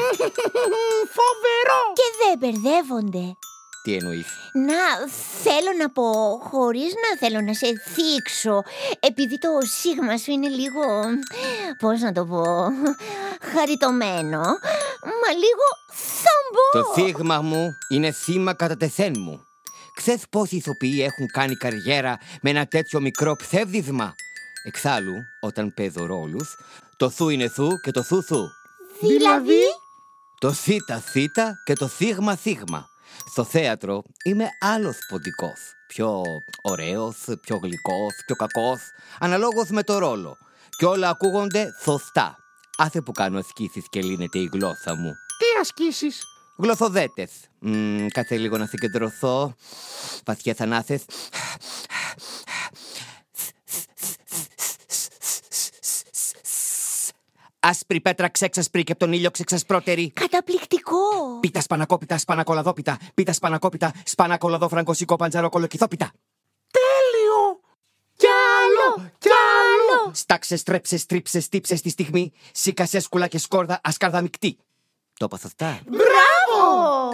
Φοβερό. 1.18 1.80
Και 1.94 2.08
δεν 2.20 2.38
μπερδεύονται. 2.40 3.36
Τι 3.84 3.94
εννοείς; 3.94 4.26
Να, 4.54 5.08
θέλω 5.44 5.72
να 5.80 5.90
πω, 5.90 6.12
χωρίς 6.44 6.94
να 7.04 7.18
θέλω 7.18 7.42
να 7.42 7.54
σε 7.54 7.68
θίξω, 7.94 8.64
επειδή 9.00 9.38
το 9.38 9.50
σίγμα 9.80 10.18
σου 10.18 10.32
είναι 10.32 10.48
λίγο, 10.48 10.82
πώς 11.80 12.00
να 12.00 12.12
το 12.12 12.26
πω, 12.26 12.44
χαριτωμένο, 13.54 14.42
μα 15.22 15.30
λίγο 15.44 15.66
θαμπό. 15.92 16.84
Το 16.84 16.94
θύγμα 16.94 17.42
μου 17.42 17.70
είναι 17.90 18.12
θύμα 18.12 18.54
κατά 18.54 18.78
τεθέν 18.78 19.14
μου. 19.18 19.46
Ξέρεις 19.96 20.24
πόσοι 20.30 20.56
ηθοποιοί 20.56 21.00
έχουν 21.12 21.28
κάνει 21.28 21.56
καριέρα 21.56 22.18
με 22.42 22.50
ένα 22.50 22.66
τέτοιο 22.66 23.00
μικρό 23.02 23.36
ψεύδισμα; 23.36 24.16
Εξάλλου, 24.64 25.16
όταν 25.42 25.74
παίζω 25.74 26.06
ρόλους, 26.06 26.56
το 26.98 27.10
θου 27.10 27.30
είναι 27.30 27.50
θου 27.50 27.80
και 27.84 27.92
το 27.92 28.04
θου 28.04 28.24
θου. 28.24 28.48
Δηλαδή, 29.00 29.62
Το 30.40 30.52
θήτα 30.52 31.00
θήτα 31.00 31.54
και 31.66 31.74
το 31.74 31.88
θύγμα 31.88 32.36
θύγμα. 32.36 32.92
Στο 33.34 33.44
θέατρο 33.44 34.04
είμαι 34.24 34.50
άλλος 34.60 34.98
ποντικός. 35.10 35.60
Πιο 35.88 36.24
ωραίος, 36.62 37.16
πιο 37.42 37.58
γλυκός, 37.58 38.14
πιο 38.26 38.36
κακός, 38.36 38.82
αναλόγως 39.20 39.70
με 39.70 39.84
το 39.84 39.98
ρόλο. 39.98 40.38
Και 40.78 40.86
όλα 40.86 41.10
ακούγονται 41.10 41.68
σωστά. 41.82 42.38
Άθε 42.78 43.02
που 43.02 43.12
κάνω 43.12 43.40
ασκήσεις 43.40 43.86
και 43.90 44.02
λύνεται 44.02 44.40
η 44.40 44.50
γλώσσα 44.54 44.96
μου. 44.96 45.12
Τι 45.38 45.60
ασκήσεις; 45.60 46.24
Γλωσσοδέτες. 46.58 47.32
Μμ, 47.60 48.08
κάτσε 48.08 48.38
λίγο 48.38 48.58
να 48.58 48.66
συγκεντρωθώ. 48.66 49.56
Βαθιές 50.26 50.62
ανάσες. 50.62 51.06
Άσπρη 57.66 58.02
πέτρα 58.02 58.30
ξέξασπρη 58.30 58.84
και 58.84 58.92
από 58.92 59.00
τον 59.00 59.14
ήλιο 59.14 59.32
ξεξασπρότερη. 59.32 60.12
καταπληκτικό. 60.12 61.40
Πίτα 61.40 61.62
σπανακόπιτα, 61.62 62.18
σπανακολαδόπιτα. 62.18 62.98
Πίτα 63.14 63.34
σπανακόπιτα, 63.34 63.92
σπανακολαδό 64.06 64.68
φραγκοσικό 64.68 65.16
παντζαρό 65.16 65.50
κολοκυθόπιτα. 65.50 66.12
Τέλειο. 66.72 67.60
Κι 68.16 68.26
άλλο. 68.28 69.12
Κι 69.18 69.30
άλλο. 69.30 70.12
Στάξε, 70.14 70.56
στρέψε, 70.56 70.98
στρίψε, 70.98 71.40
στύψε 71.40 71.76
στη 71.76 71.90
στιγμή. 71.90 72.32
Σήκασε 72.52 73.00
σκουλά 73.00 73.28
και 73.28 73.38
σκόρδα, 73.38 73.80
ασκάρδα 73.84 74.22
μεικτή. 74.22 74.58
Το 75.20 75.26
είπα 75.26 75.38
σωστά. 75.38 75.80
Μπράβο! 75.86 77.10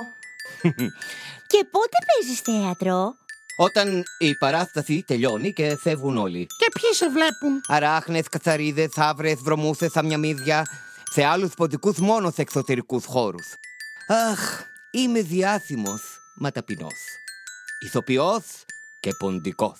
Και 1.48 1.66
πότε 1.72 1.98
παίζεις 2.08 2.40
θέατρο; 2.42 3.14
Όταν 3.62 4.04
η 4.18 4.36
παράσταση 4.36 5.04
τελειώνει 5.08 5.54
και 5.54 5.78
φεύγουν 5.82 6.18
όλοι. 6.18 6.48
Και 6.58 6.72
ποιοι 6.80 6.94
σε 6.94 7.10
βλέπουν; 7.10 7.62
Αράχνες, 7.68 8.28
κατσαρίδες, 8.28 8.98
άβρες, 8.98 9.40
βρωμούσες, 9.44 9.96
αμιαμίδια. 9.96 10.66
Σε 11.12 11.24
άλλους 11.24 11.54
ποντικούς 11.54 11.98
μόνο 11.98 12.32
σε 12.32 12.42
εξωτερικούς 12.42 13.06
χώρους. 13.06 13.48
Αχ, 14.08 14.62
είμαι 14.92 15.22
διάθυμος, 15.22 16.02
μα 16.36 16.52
ταπεινός. 16.52 17.00
Ηθοποιός 17.86 18.44
και 19.00 19.12
ποντικός. 19.20 19.80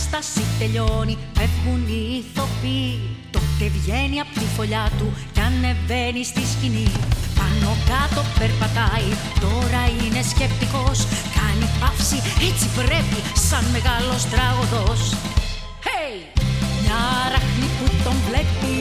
Παράσταση 0.00 0.42
τελειώνει, 0.58 1.18
φεύγουν 1.36 1.82
οι 1.92 2.02
ηθοποιοί. 2.20 3.00
Τότε 3.34 3.64
βγαίνει 3.76 4.20
από 4.20 4.32
τη 4.40 4.46
φωλιά 4.56 4.86
του 4.98 5.08
και 5.34 5.40
ανεβαίνει 5.48 6.22
στη 6.30 6.42
σκηνή. 6.52 6.90
Πάνω 7.38 7.70
κάτω 7.90 8.20
περπατάει, 8.38 9.10
τώρα 9.44 9.82
είναι 10.00 10.22
σκεπτικός. 10.32 10.98
Κάνει 11.38 11.66
παύση, 11.80 12.18
έτσι 12.48 12.66
πρέπει, 12.78 13.18
σαν 13.48 13.64
μεγάλος 13.74 14.22
τραγωδός. 14.32 15.00
Hey! 15.86 16.14
Μια 16.80 17.02
ράχνη 17.32 17.68
που 17.76 17.86
τον 18.04 18.16
βλέπει. 18.26 18.76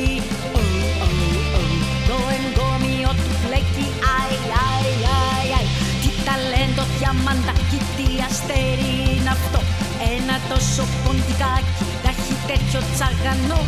Oh, 0.56 0.70
oh, 1.06 1.58
oh. 1.58 1.70
Το 2.10 2.17
εγκόμιο 2.38 3.12
του 3.24 3.34
φλέκει. 3.41 3.88
Αι, 4.04 4.20
αι, 4.32 4.65
αι, 5.04 5.60
αι. 5.60 5.62
Τι 6.02 6.10
ταλέντο 6.26 6.84
διαμαντάκι, 6.96 7.80
τι 7.96 8.08
αστέρι 8.28 8.93
είναι 9.15 9.32
αυτό 9.38 9.79
Ένα 10.02 10.40
τόσο 10.50 10.84
ποντικάκι, 11.04 11.86
τα 12.04 12.10
έχει 12.10 12.36
τέτοιο 12.48 12.82
τσαγανό 12.94 13.62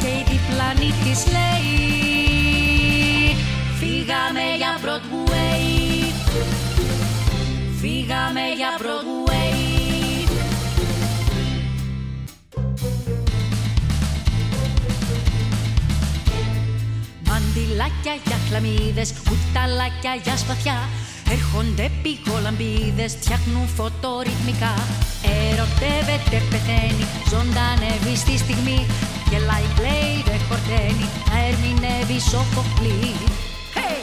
Και 0.00 0.06
η 0.06 0.24
διπλανή 0.30 0.92
της 1.04 1.26
λέει 1.34 1.70
Φύγαμε 3.78 4.44
για 4.56 4.72
Broadway 4.82 6.12
Φύγαμε 7.80 8.40
για 8.56 8.72
Broadway 8.80 9.30
Μαντιλάκια 17.24 18.14
για 18.26 18.36
χλαμίδες, 18.48 19.12
κουταλάκια 19.28 20.14
για 20.24 20.36
σπαθιά 20.36 20.78
Έρχονται 21.36 21.86
πηγολαμπίδες, 22.02 23.12
φτιάχνουν 23.20 23.66
φωτορυθμικά. 23.76 24.74
Ερωτεύεται, 25.48 26.36
πεθαίνει, 26.50 27.04
ζωντανεύει 27.30 28.14
στη 28.22 28.34
στιγμή. 28.44 28.80
Γελάει, 29.30 29.66
κλαίει, 29.76 30.16
δεν 30.28 30.40
χορταίνει, 30.48 31.06
να 31.30 31.36
ερμηνεύει 31.48 32.18
σοφοκλή 32.30 33.12
Hey! 33.76 34.00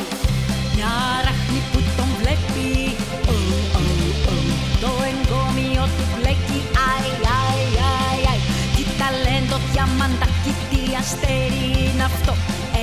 Μια 0.75 0.93
ράχνη 1.25 1.59
που 1.69 1.79
τον 1.97 2.09
βλέπει. 2.19 2.67
Oh, 3.31 3.77
oh, 3.79 4.29
oh. 4.31 4.45
Το 4.83 4.91
εγκόμιο 5.11 5.83
του 5.95 6.05
μπλέκει 6.11 6.59
Αι, 6.85 6.89
αι, 7.25 7.39
αι, 7.77 7.93
αι. 8.31 8.35
Τι 8.75 8.83
ταλέντο 8.99 9.57
διαμαντάκι, 9.71 10.53
τι 10.69 10.81
αστέρι 11.01 11.65
είναι 11.79 12.05
αυτό. 12.11 12.33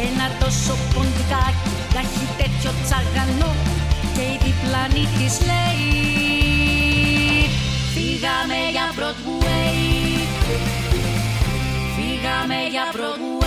Ένα 0.05 0.27
τόσο 0.41 0.75
ποντικάκι, 0.93 1.73
τα 1.93 2.01
έχει 2.05 2.25
τέτοιο 2.41 2.71
τσαγανό 2.85 3.53
Και 4.65 4.71
η 4.71 4.73
διπλανή 4.73 5.09
της 5.19 5.41
λέει. 5.47 5.85
Φύγαμε 7.95 8.61
για 8.73 8.87
Broadway. 8.97 9.77
Φύγαμε 11.97 12.59
για 12.71 12.87
Broadway. 12.93 13.45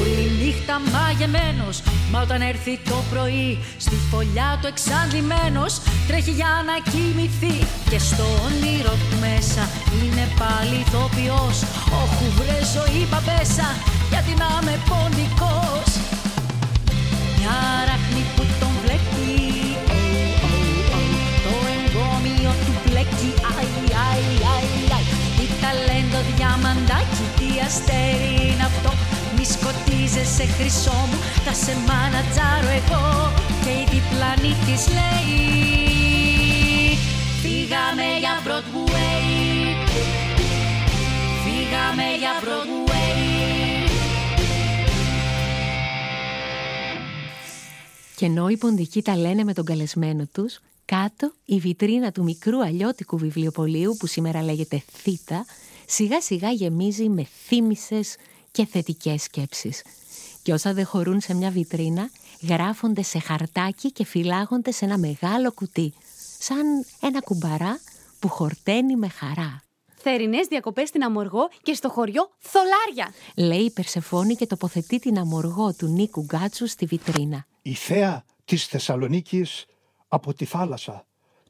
Όλη 0.00 0.44
νύχτα 0.44 0.80
μαγεμένος 0.92 1.82
Μα 2.10 2.20
όταν 2.20 2.40
έρθει 2.40 2.78
το 2.84 3.04
πρωί 3.10 3.58
Στη 3.76 3.94
φωλιά 4.10 4.58
του 4.60 4.66
εξαντλημένος 4.66 5.80
Τρέχει 6.06 6.30
για 6.30 6.64
να 6.66 6.90
κοιμηθεί. 6.90 7.66
Και 7.90 7.98
στο 7.98 8.24
όνειρο 8.46 8.90
του 8.90 9.16
μέσα 9.20 9.69
Είναι 9.98 10.24
πάλι 10.40 10.76
ηθοποιός. 10.84 11.56
Όχου 12.00 12.26
βρε 12.36 12.58
ζωή 12.74 13.02
παπέσα 13.12 13.68
Γιατί 14.10 14.32
να 14.42 14.48
είμαι 14.56 14.76
ποντικός 14.90 15.88
Μια 17.36 17.58
ράχνη 17.88 18.22
που 18.34 18.42
τον 18.60 18.72
βλέπει. 18.82 19.28
Oh, 19.94 20.46
oh, 20.46 20.96
oh. 20.96 21.10
Το 21.44 21.54
εγκόμιο 21.76 22.52
του 22.64 22.74
μπλέκει. 22.82 23.30
Αι, 23.48 23.64
αι, 23.64 24.00
αι, 24.00 24.66
αι. 24.96 25.00
Τι 25.36 25.46
ταλέντο 25.62 26.20
διαμαντάκι 26.30 27.24
Τι 27.38 27.48
αστέρι 27.66 28.32
είναι 28.48 28.66
αυτό. 28.70 28.90
Μη 29.36 29.44
σκοτίζεσαι 29.54 30.46
χρυσό 30.56 30.98
μου 31.08 31.18
Θα 31.44 31.54
σε 31.62 31.72
μάνατζάρω 31.86 32.70
εγώ. 32.80 33.06
Και 33.62 33.72
η 33.82 33.84
διπλανή 33.92 34.54
της 34.66 34.82
λέει 34.96 35.40
Φύγαμε 37.42 38.06
για 38.22 38.34
Broadway 38.44 39.09
Φύγαμε 41.90 42.16
για 42.16 42.30
Broadway 42.40 43.90
Και 48.16 48.26
ενώ 48.26 48.48
οι 48.48 48.56
ποντικοί 48.56 49.02
τα 49.02 49.16
λένε 49.16 49.44
με 49.44 49.52
τον 49.52 49.64
καλεσμένο 49.64 50.26
τους, 50.32 50.60
κάτω 50.84 51.32
η 51.44 51.58
βιτρίνα 51.58 52.12
του 52.12 52.22
μικρού 52.22 52.64
αλλιώτικου 52.64 53.18
βιβλιοπωλείου 53.18 53.96
που 53.98 54.06
σήμερα 54.06 54.42
λέγεται 54.42 54.82
Θήτα, 54.92 55.44
σιγά 55.86 56.20
σιγά 56.20 56.50
γεμίζει 56.50 57.08
με 57.08 57.26
θύμησες 57.46 58.16
και 58.50 58.66
θετικές 58.66 59.22
σκέψεις. 59.22 59.82
Και 60.42 60.52
όσα 60.52 60.72
δεν 60.74 60.86
χωρούν 60.86 61.20
σε 61.20 61.34
μια 61.34 61.50
βιτρίνα, 61.50 62.10
γράφονται 62.48 63.02
σε 63.02 63.18
χαρτάκι 63.18 63.92
και 63.92 64.04
φυλάγονται 64.04 64.72
σε 64.72 64.84
ένα 64.84 64.98
μεγάλο 64.98 65.52
κουτί, 65.52 65.92
σαν 66.38 66.84
ένα 67.00 67.20
κουμπαρά 67.20 67.80
που 68.18 68.28
χορταίνει 68.28 68.96
με 68.96 69.08
χαρά. 69.08 69.69
Θερινές 70.02 70.46
διακοπές 70.46 70.88
στην 70.88 71.04
Αμοργό 71.04 71.48
και 71.62 71.74
στο 71.74 71.88
χωριό 71.88 72.30
Θολάρια. 72.38 73.14
Λέει 73.36 73.64
η 73.64 73.70
Περσεφόνη 73.70 74.34
και 74.34 74.46
τοποθετεί 74.46 74.98
την 74.98 75.18
αμοργό 75.18 75.74
του 75.74 75.86
Νίκου 75.86 76.20
Γκάτσου 76.24 76.66
στη 76.66 76.86
βιτρίνα. 76.86 77.46
Η 77.62 77.74
θέα 77.74 78.24
της 78.44 78.66
Θεσσαλονίκης 78.66 79.66
από 80.08 80.34
τη 80.34 80.44
θάλασσα. 80.44 81.04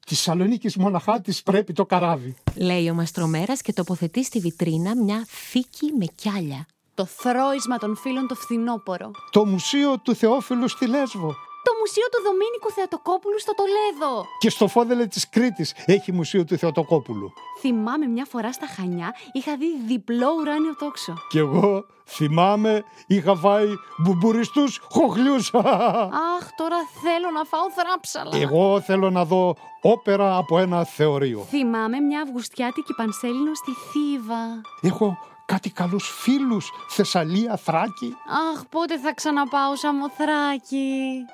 Της 0.07 0.19
Θεσσαλονίκης 0.19 0.77
μοναχά 0.77 1.21
της 1.21 1.43
πρέπει 1.43 1.73
το 1.73 1.87
καράβι. 1.87 2.37
Λέει 2.57 2.91
ο 2.91 2.95
Μαστρομέρας 2.95 3.63
και 3.63 3.73
τοποθετεί 3.73 4.25
στη 4.25 4.39
βιτρίνα 4.39 4.97
μια 4.97 5.27
θήκη 5.29 5.93
με 5.99 6.05
κιάλια. 6.15 6.67
Το 6.95 7.05
θρόισμα 7.05 7.79
των 7.79 7.97
φίλων 7.97 8.27
το 8.27 8.35
φθινόπορο. 8.35 9.11
Το 9.31 9.47
μουσείο 9.47 9.99
του 9.99 10.15
Θεόφιλου 10.15 10.69
στη 10.69 10.87
Λέσβο. 10.87 11.35
Το 11.71 11.77
μουσείο 11.81 12.07
του 12.13 12.23
Δομήνικου 12.27 12.71
Θεατοκόπουλου 12.71 13.41
στο 13.41 13.55
Τολέδο. 13.55 14.25
Και 14.39 14.51
στο 14.51 14.69
φόδελε 14.69 15.07
της 15.07 15.29
Κρήτης 15.29 15.75
έχει 15.87 16.13
μουσείο 16.13 16.45
του 16.45 16.57
Θεοτοκόπουλου. 16.57 17.33
Θυμάμαι 17.61 18.07
μια 18.07 18.25
φορά 18.25 18.53
στα 18.53 18.67
Χανιά 18.67 19.15
είχα 19.33 19.57
δει 19.57 19.67
διπλό 19.87 20.29
ουράνιο 20.39 20.77
τόξο. 20.77 21.15
Κι 21.29 21.39
εγώ 21.39 21.85
θυμάμαι 22.07 22.85
είχα 23.07 23.37
φάει 23.37 23.69
μπουμπουριστούς 23.99 24.81
χοχλιούς. 24.91 25.55
Αχ, 25.55 26.45
τώρα 26.57 26.77
θέλω 27.03 27.31
να 27.31 27.45
φάω 27.45 27.71
θράψαλα. 27.71 28.37
Εγώ 28.37 28.81
θέλω 28.81 29.11
να 29.11 29.25
δω 29.25 29.57
όπερα 29.81 30.37
από 30.37 30.59
ένα 30.59 30.85
θεωρείο. 30.85 31.47
Θυμάμαι 31.49 32.01
μια 32.01 32.21
Αυγουστιάτικη 32.23 32.95
Πανσέλινο 32.95 33.55
στη 33.55 33.73
Θήβα. 33.91 34.61
Έχω 34.81 35.19
κάτι 35.45 35.71
καλούς 35.71 36.09
φίλους, 36.09 36.71
Θεσσαλία, 36.89 37.57
Θράκη. 37.57 38.17
Αχ, 38.53 38.65
πότε 38.69 38.99
θα 38.99 39.15
ξαναπάω 39.15 39.77
Σαμοθράκη. 39.77 41.25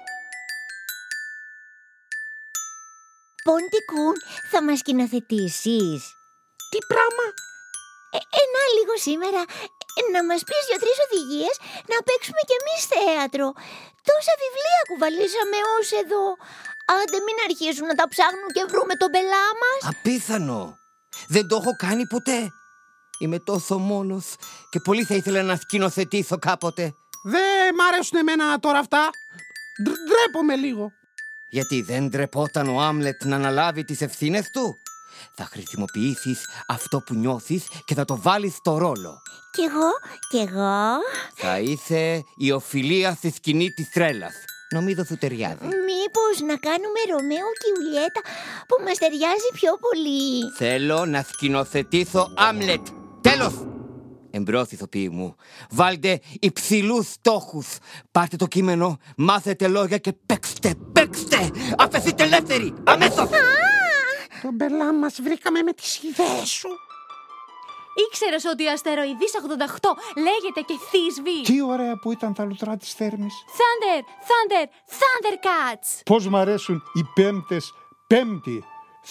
Ποντικούν, 3.46 4.14
θα 4.50 4.58
μας 4.66 4.78
σκηνοθετήσεις. 4.82 6.00
Τι 6.70 6.78
πράγμα. 6.92 7.26
Ε, 8.16 8.18
ε, 8.38 8.42
να 8.54 8.62
λίγο 8.76 8.94
σήμερα 9.08 9.42
ε, 9.98 10.00
να 10.14 10.20
μας 10.28 10.40
πεις 10.48 10.62
δύο-τρεις 10.68 10.98
οδηγίες 11.06 11.54
να 11.92 11.96
παίξουμε 12.06 12.42
κι 12.48 12.56
εμείς 12.60 12.80
θέατρο. 12.92 13.46
Τόσα 14.08 14.34
βιβλία 14.42 14.80
κουβαλήσαμε 14.88 15.58
ως 15.76 15.88
εδώ. 16.02 16.24
Άντε 16.98 17.18
μην 17.26 17.36
αρχίσουν 17.48 17.86
να 17.90 17.96
τα 18.00 18.06
ψάχνουν 18.12 18.48
και 18.56 18.62
βρούμε 18.72 18.94
τον 19.02 19.10
πελά 19.14 19.46
μας. 19.62 19.78
Απίθανο. 19.92 20.60
Δεν 21.34 21.44
το 21.48 21.54
έχω 21.60 21.72
κάνει 21.84 22.04
ποτέ. 22.14 22.38
Είμαι 23.22 23.38
τόσο 23.50 23.74
μόνος 23.90 24.26
και 24.70 24.78
πολύ 24.86 25.02
θα 25.08 25.14
ήθελα 25.20 25.40
να 25.50 25.56
σκηνοθετήσω 25.56 26.36
κάποτε. 26.48 26.84
Δεν 27.34 27.74
μ' 27.76 27.82
αρέσουν 27.88 28.18
εμένα 28.22 28.44
τώρα 28.64 28.78
αυτά. 28.84 29.02
Ντρ- 29.82 30.02
Ντρέπομαι 30.06 30.56
λίγο. 30.66 30.84
Γιατί 31.48 31.82
δεν 31.82 32.08
ντρεπόταν 32.08 32.68
ο 32.68 32.80
Άμλετ 32.80 33.24
να 33.24 33.36
αναλάβει 33.36 33.84
τις 33.84 34.00
ευθύνες 34.00 34.50
του; 34.50 34.76
Θα 35.34 35.44
χρησιμοποιήσεις 35.44 36.48
αυτό 36.66 37.00
που 37.00 37.14
νιώθεις 37.14 37.64
και 37.84 37.94
θα 37.94 38.04
το 38.04 38.20
βάλεις 38.20 38.54
στο 38.54 38.78
ρόλο. 38.78 39.22
Κι 39.50 39.62
εγώ, 39.62 39.90
κι 40.30 40.50
εγώ. 40.50 40.96
Θα 41.34 41.58
είσαι 41.58 42.24
η 42.36 42.52
οφιλία 42.52 43.14
στη 43.14 43.30
σκηνή 43.30 43.70
της 43.70 43.90
τρέλας. 43.90 44.34
Νομίζω 44.70 45.04
σου 45.04 45.16
ταιριάζει. 45.16 45.64
Μήπως 45.64 46.40
να 46.46 46.56
κάνουμε 46.56 47.00
Ρωμαίο 47.10 47.48
και 47.60 47.66
Ιουλιέτα 47.76 48.20
που 48.68 48.84
μας 48.84 48.98
ταιριάζει 48.98 49.50
πιο 49.52 49.72
πολύ; 49.80 50.52
Θέλω 50.56 51.04
να 51.04 51.22
σκηνοθετήσω 51.22 52.32
Άμλετ. 52.36 52.86
Τέλος! 53.20 53.66
Εμπρός 54.30 54.70
ηθοποιοί 54.70 55.08
μου. 55.12 55.34
Βάλτε 55.70 56.20
υψηλούς 56.40 57.10
στόχους. 57.10 57.66
Πάρτε 58.10 58.36
το 58.36 58.46
κείμενο, 58.46 58.98
μάθετε 59.16 59.68
λόγια 59.68 59.98
και 59.98 60.12
παίξτε, 60.26 60.74
παίξτε! 61.06 61.50
Αφαιθείτε 61.78 62.22
ελεύθεροι, 62.22 62.74
αμέσως! 62.84 63.28
Τον 64.42 64.54
μπελά 64.54 64.92
μας 64.92 65.18
βρήκαμε 65.22 65.62
με 65.62 65.72
τις 65.72 66.02
ιδέες 66.02 66.48
σου. 66.48 66.68
Ήξερες 68.08 68.44
ότι 68.44 68.66
ο 68.66 68.72
αστεροειδής 68.72 69.32
88 69.34 69.96
λέγεται 70.16 70.60
και 70.60 70.74
θύσβη. 70.90 71.42
Τι 71.42 71.62
ωραία 71.62 71.98
που 71.98 72.12
ήταν 72.12 72.34
τα 72.34 72.44
λουτρά 72.44 72.76
της 72.76 72.92
Θέρμης. 72.92 73.34
Thunder, 73.56 74.00
Thunder, 74.28 74.66
Thundercats. 74.98 76.02
Πώς 76.04 76.28
μ' 76.28 76.36
αρέσουν 76.36 76.82
οι 76.94 77.02
πέμπτες, 77.14 77.72
πέμπτη, 78.06 78.64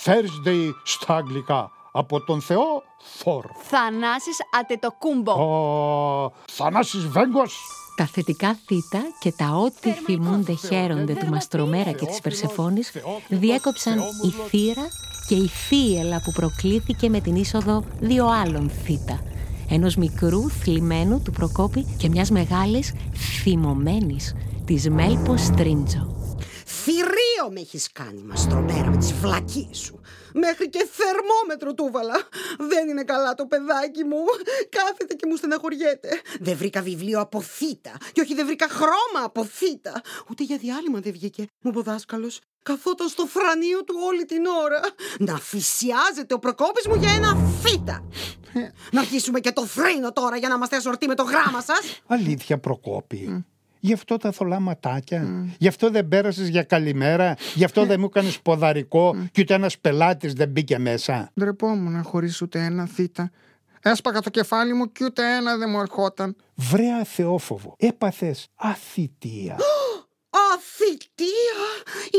Thursday 0.06 0.70
στα 0.84 1.16
αγγλικά. 1.16 1.72
Από 1.92 2.24
τον 2.24 2.42
Θεό, 2.42 2.84
Θόρ. 3.18 3.46
Θανάσης 3.62 4.38
Ατετοκούμπο. 4.60 5.32
Ο 5.32 6.34
Θανάσης 6.52 7.08
Βέγκος. 7.08 7.85
Τα 7.96 8.06
θετικά 8.06 8.58
θήτα 8.66 9.02
και 9.20 9.32
τα 9.32 9.56
ό,τι 9.56 9.92
θυμούνται 9.92 10.54
χαίρονται 10.54 11.14
του 11.14 11.28
Μαστρομέρα 11.28 11.92
και 11.92 12.06
της 12.06 12.20
Περσεφόνης 12.22 12.92
διέκοψαν 13.30 14.00
η 14.00 14.30
θύρα 14.48 14.88
και 15.28 15.36
η 15.36 15.48
θύελα 15.48 16.22
που 16.22 16.32
προκλήθηκε 16.32 17.10
με 17.10 17.20
την 17.22 17.36
είσοδο 17.36 17.84
δύο 18.00 18.26
άλλων 18.28 18.70
θήτα. 18.84 19.20
Ενός 19.70 19.96
μικρού 19.96 20.50
θλιμμένου 20.50 21.22
του 21.22 21.32
Προκόπη 21.32 21.86
και 21.98 22.10
μιας 22.10 22.30
μεγάλης 22.30 22.94
θυμωμένης 23.44 24.36
της 24.66 24.90
Μέλπος 24.90 25.42
Στρίντζο. 25.42 26.25
Θηρίο 26.86 27.52
με 27.52 27.60
έχεις 27.60 27.92
κάνει, 27.92 28.22
μαστρομέρα, 28.22 28.90
με 28.90 28.98
τις 28.98 29.14
βλακίες 29.14 29.78
σου. 29.78 30.02
Μέχρι 30.34 30.70
και 30.70 30.88
θερμόμετρο 30.92 31.74
του 31.74 31.90
βάλα. 31.92 32.28
Δεν 32.58 32.90
είναι 32.90 33.04
καλά 33.04 33.34
το 33.34 33.46
παιδάκι 33.46 34.04
μου. 34.04 34.24
Κάθεται 34.70 35.14
και 35.14 35.26
μου 35.28 35.36
στεναχωριέται. 35.36 36.10
Δεν 36.40 36.58
βρήκα 36.58 36.82
βιβλίο 36.82 37.20
από 37.20 37.42
θήτα. 37.42 37.92
Και 38.12 38.22
όχι, 38.22 38.34
δεν 38.34 38.46
βρήκα 38.46 38.68
χρώμα 38.70 39.22
από 39.24 39.46
θήτα. 39.46 40.02
Ούτε 40.30 40.44
για 40.44 40.58
διάλειμμα 40.58 41.00
δεν 41.00 41.12
βγήκε. 41.12 41.42
Μου 41.62 41.70
είπε 41.70 41.80
ο 41.80 41.82
δάσκαλος. 41.82 42.40
Καθόταν 42.64 43.08
στο 43.08 43.26
φρανίο 43.26 43.84
του 43.84 43.96
όλη 44.06 44.26
την 44.26 44.46
ώρα. 44.46 44.80
Να 45.20 45.40
θυσιάζεται 45.40 46.34
ο 46.34 46.40
Προκόπης 46.40 46.88
μου 46.88 46.96
για 46.96 47.12
ένα 47.12 47.36
θήτα. 47.64 48.10
Να 48.92 49.00
αρχίσουμε 49.00 49.40
και 49.40 49.52
το 49.52 49.66
θρήνο 49.66 50.12
τώρα 50.14 50.38
για 50.38 50.50
να 50.50 50.56
είμαστε 50.56 50.76
ασορτοί 50.76 51.08
με 51.08 51.16
το 51.16 51.24
γράμμα 51.24 51.62
σας. 51.62 52.02
Αλήθεια 52.08 52.60
Προκόπη. 52.60 53.46
Γι' 53.86 53.94
αυτό 53.94 54.18
τα 54.18 54.32
θολά 54.32 54.60
ματάκια. 54.60 55.48
Γι' 55.58 55.68
αυτό 55.68 55.90
δεν 55.90 56.08
πέρασες 56.08 56.48
για 56.48 56.64
καλημέρα. 56.64 57.36
Γι' 57.56 57.64
αυτό 57.64 57.86
δεν 57.86 58.00
μου 58.00 58.06
έκανες 58.06 58.40
ποδαρικό 58.40 59.16
και 59.32 59.42
ούτε 59.42 59.54
ένας 59.54 59.78
πελάτης 59.78 60.34
δεν 60.34 60.50
μπήκε 60.50 60.78
μέσα. 60.78 61.32
Ντρεπόμουν 61.40 62.04
χωρίς 62.04 62.42
ούτε 62.42 62.60
ένα 62.60 62.86
θήτα. 62.86 63.32
Έσπαγα 63.82 64.22
το 64.22 64.30
κεφάλι 64.30 64.74
μου 64.74 64.92
και 64.92 65.04
ούτε 65.04 65.36
ένα 65.36 65.58
δεν 65.58 65.70
μου 65.70 65.80
ερχόταν. 65.80 66.36
Βρε 66.56 66.92
αθεόφοβο. 67.02 67.76
Έπαθες 67.78 68.48
αθητεία. 68.56 69.56
Αθητεία! 70.54 71.64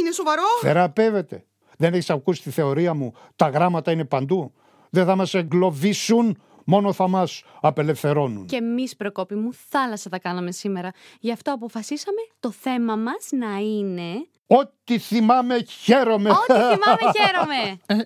Είναι 0.01 0.13
σοβαρό! 0.13 0.43
Θεραπεύεται. 0.61 1.45
Δεν 1.77 1.93
έχεις 1.93 2.11
ακούσει 2.11 2.43
τη 2.43 2.51
θεωρία 2.51 2.95
μου. 2.95 3.13
Τα 3.37 3.49
γράμματα 3.49 3.91
είναι 3.91 4.05
παντού. 4.05 4.53
Δεν 4.91 5.05
θα 5.05 5.17
μας 5.17 5.35
εγκλωβίσουν, 5.35 6.39
μόνο 6.67 6.93
θα 6.93 7.09
μας 7.09 7.43
απελευθερώνουν. 7.61 8.47
Και 8.47 8.57
εμείς, 8.57 8.97
Προκόπη 8.97 9.35
μου, 9.35 9.51
θάλασσα 9.69 10.09
τα 10.09 10.19
κάναμε 10.19 10.51
σήμερα. 10.51 10.93
Γι' 11.21 11.33
αυτό 11.33 11.53
αποφασίσαμε 11.53 12.21
το 12.41 12.51
θέμα 12.51 12.97
μας 12.97 13.29
να 13.31 13.57
είναι. 13.57 14.27
Ό,τι 14.47 14.99
θυμάμαι 14.99 15.63
χαίρομαι. 15.63 16.31
Ό,τι 16.31 16.53
θυμάμαι, 16.53 17.13
χαίρομαι! 17.19 17.79
Ε, 17.87 17.97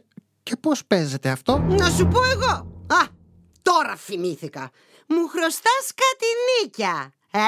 και 0.43 0.57
πώς 0.57 0.85
παίζεται 0.87 1.29
αυτό; 1.31 1.59
Να 1.59 1.91
σου 1.91 2.07
πω 2.09 2.19
εγώ! 2.25 2.53
Α, 2.87 3.07
τώρα 3.63 3.97
θυμήθηκα. 3.97 4.71
Μου 5.09 5.27
χρωστάς 5.29 5.95
κάτι 5.95 6.27
νίκια. 6.63 7.13
Ε, 7.31 7.39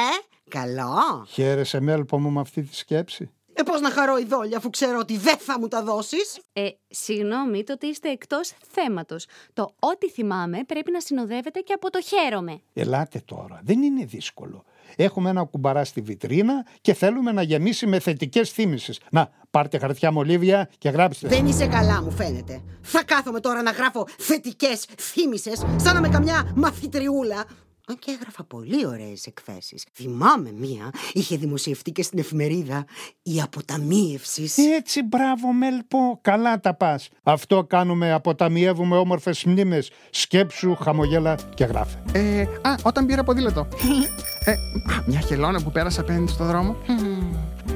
καλό. 0.48 1.26
Χαίρεσαι 1.28 1.80
Μέλπο 1.80 2.18
μου 2.20 2.30
με 2.30 2.40
αυτή 2.40 2.62
τη 2.62 2.76
σκέψη. 2.76 3.30
Ε, 3.54 3.62
πώς 3.62 3.80
να 3.80 3.90
χαρώ 3.90 4.18
η 4.18 4.24
δόλια 4.24 4.56
αφού 4.56 4.70
ξέρω 4.70 4.98
ότι 4.98 5.16
δεν 5.16 5.38
θα 5.38 5.58
μου 5.58 5.68
τα 5.68 5.82
δώσεις; 5.82 6.40
Ε, 6.52 6.68
συγγνώμη, 6.88 7.64
το 7.64 7.72
ότι 7.72 7.86
είστε 7.86 8.10
εκτός 8.10 8.52
θέματος. 8.72 9.26
Το 9.52 9.74
ό,τι 9.78 10.10
θυμάμαι 10.10 10.58
πρέπει 10.66 10.90
να 10.90 11.00
συνοδεύεται 11.00 11.60
και 11.60 11.72
από 11.72 11.90
το 11.90 12.00
χαίρομαι. 12.02 12.60
Ελάτε 12.72 13.22
τώρα, 13.24 13.60
δεν 13.64 13.82
είναι 13.82 14.04
δύσκολο. 14.04 14.64
Έχουμε 14.96 15.30
ένα 15.30 15.44
κουμπαρά 15.44 15.84
στη 15.84 16.00
βιτρίνα 16.00 16.66
και 16.80 16.94
θέλουμε 16.94 17.32
να 17.32 17.42
γεμίσει 17.42 17.86
με 17.86 17.98
θετικές 17.98 18.50
θύμησες. 18.50 19.00
Να, 19.10 19.30
πάρτε 19.50 19.78
χαρτιά 19.78 20.12
μολύβια 20.12 20.70
και 20.78 20.88
γράψτε. 20.88 21.28
Δεν 21.28 21.46
είσαι 21.46 21.66
καλά, 21.66 22.02
μου 22.02 22.10
φαίνεται. 22.10 22.62
Θα 22.82 23.04
κάθομαι 23.04 23.40
τώρα 23.40 23.62
να 23.62 23.70
γράφω 23.70 24.06
θετικές 24.18 24.86
θύμησες, 24.98 25.64
σαν 25.76 25.94
να 25.94 26.00
με 26.00 26.08
καμιά 26.08 26.52
μαθητριούλα. 26.54 27.44
Αν 27.88 27.98
και 27.98 28.10
έγραφα 28.10 28.44
πολύ 28.44 28.86
ωραίες 28.86 29.26
εκθέσεις. 29.26 29.84
Θυμάμαι 29.92 30.52
μία, 30.52 30.90
είχε 31.12 31.36
δημοσιευτεί 31.36 31.92
και 31.92 32.02
στην 32.02 32.18
εφημερίδα 32.18 32.84
«Η 33.22 33.40
αποταμίευσης». 33.40 34.58
Έτσι, 34.58 35.02
μπράβο 35.02 35.52
Μέλπο, 35.52 36.18
καλά 36.20 36.60
τα 36.60 36.74
πας. 36.74 37.08
Αυτό 37.22 37.64
κάνουμε, 37.64 38.12
αποταμιεύουμε 38.12 38.96
όμορφες 38.96 39.44
μνήμες. 39.44 39.90
Σκέψου, 40.10 40.74
χαμογέλα 40.74 41.34
και 41.54 41.64
γράφε. 41.64 42.02
Ε, 42.12 42.40
α, 42.40 42.74
όταν 42.82 43.06
πήρα 43.06 43.24
ποδήλατο. 43.24 43.68
ε, 44.44 44.52
α, 44.52 45.02
μια 45.06 45.20
χελώνα 45.20 45.62
που 45.62 45.70
πέρασα 45.70 46.00
απέναντι 46.00 46.32
στο 46.32 46.44
δρόμο. 46.44 46.76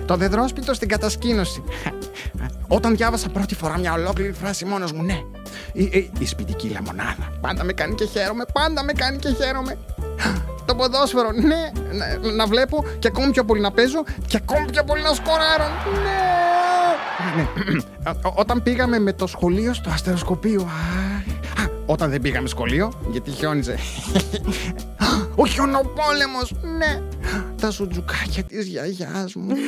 Το 0.06 0.16
δεδρόσπιτο 0.16 0.74
στην 0.74 0.88
κατασκήνωση. 0.88 1.62
Όταν 2.68 2.96
διάβασα 2.96 3.28
πρώτη 3.28 3.54
φορά 3.54 3.78
μια 3.78 3.92
ολόκληρη 3.92 4.32
φράση 4.32 4.64
μόνος 4.64 4.92
μου, 4.92 5.02
ναι. 5.02 5.22
Η, 5.72 5.82
η, 5.82 6.10
η 6.18 6.26
σπιτική 6.26 6.68
λεμονάδα. 6.68 7.32
Πάντα 7.40 7.64
με 7.64 7.72
κάνει 7.72 7.94
και 7.94 8.04
χαίρομαι, 8.04 8.44
πάντα 8.52 8.84
με 8.84 8.92
κάνει 8.92 9.18
και 9.18 9.28
χαίρομαι. 9.28 9.78
Το 10.64 10.74
ποδόσφαιρο, 10.74 11.31
ναι. 11.33 11.70
Να, 11.92 12.31
να 12.33 12.46
βλέπω 12.46 12.85
και 12.98 13.09
ακόμη 13.09 13.31
πιο 13.31 13.44
πολύ 13.44 13.61
να 13.61 13.70
παίζω 13.70 14.05
και 14.26 14.37
ακόμη 14.37 14.70
πιο 14.70 14.85
πολύ 14.85 15.02
να 15.02 15.14
σκοράρω. 15.14 15.64
Ναι. 16.05 17.42
ναι. 17.42 17.81
Ό- 18.29 18.33
Όταν 18.37 18.62
πήγαμε 18.62 18.98
με 18.98 19.12
το 19.12 19.26
σχολείο 19.26 19.74
στο 19.74 19.90
αστεροσκοπείο. 19.90 20.61
Α, 20.62 21.62
α, 21.62 21.66
όταν 21.87 22.11
δεν 22.11 22.20
πήγαμε 22.20 22.48
σχολείο, 22.48 22.92
γιατί 23.11 23.31
χιόνιζε. 23.31 23.79
Ο 25.38 25.46
χιονοπόλεμος, 25.46 26.55
ναι. 26.79 27.02
Τα 27.61 27.70
σουτζουκάκια 27.70 28.42
της 28.44 28.66
γιαγιάς 28.66 29.35
μου. 29.35 29.55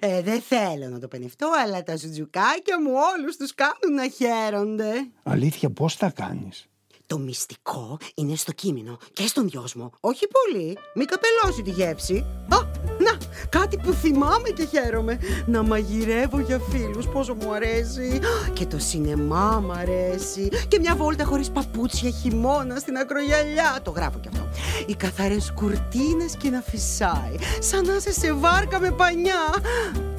Ε, 0.00 0.22
δεν 0.22 0.40
θέλω 0.48 0.88
να 0.88 0.98
το 0.98 1.08
πενευτώ, 1.08 1.48
αλλά 1.64 1.82
τα 1.82 1.96
σουτζουκάκια 1.96 2.80
μου 2.82 2.90
όλους 3.18 3.36
τους 3.36 3.54
κάνουν 3.54 3.94
να 3.96 4.08
χαίρονται. 4.08 4.90
Αλήθεια, 5.22 5.70
πώς 5.70 5.96
τα 5.96 6.10
κάνεις; 6.10 6.66
Το 7.06 7.18
μυστικό 7.18 7.98
είναι 8.14 8.36
στο 8.36 8.52
κείμενο 8.52 8.98
και 9.12 9.26
στον 9.26 9.48
δυόσμο. 9.48 9.92
Όχι 10.00 10.26
πολύ. 10.28 10.78
Μην 10.94 11.06
καπελώσει 11.06 11.62
τη 11.62 11.70
γεύση. 11.70 12.24
Α, 12.48 12.56
να, 12.98 13.16
κάτι 13.48 13.76
που 13.76 13.92
θυμάμαι 13.92 14.48
και 14.48 14.64
χαίρομαι. 14.64 15.18
Να 15.46 15.62
μαγειρεύω 15.62 16.40
για 16.40 16.58
φίλους, 16.70 17.06
πόσο 17.06 17.34
μου 17.34 17.52
αρέσει. 17.52 18.20
Και 18.52 18.66
το 18.66 18.78
σινεμά 18.78 19.60
μου 19.60 19.72
αρέσει. 19.72 20.48
Και 20.68 20.78
μια 20.78 20.96
βόλτα 20.96 21.24
χωρίς 21.24 21.50
παπούτσια 21.50 22.10
χειμώνα 22.10 22.78
στην 22.78 22.96
ακρογιαλιά. 22.96 23.78
Το 23.82 23.90
γράφω 23.90 24.18
κι 24.18 24.28
αυτό. 24.28 24.48
Οι 24.86 24.94
καθαρές 24.94 25.52
κουρτίνες 25.54 26.36
και 26.38 26.50
να 26.50 26.60
φυσάει. 26.60 27.36
Σαν 27.58 27.86
να 27.86 27.94
είσαι 27.94 28.12
σε 28.12 28.32
βάρκα 28.32 28.80
με 28.80 28.90
πανιά. 28.90 29.54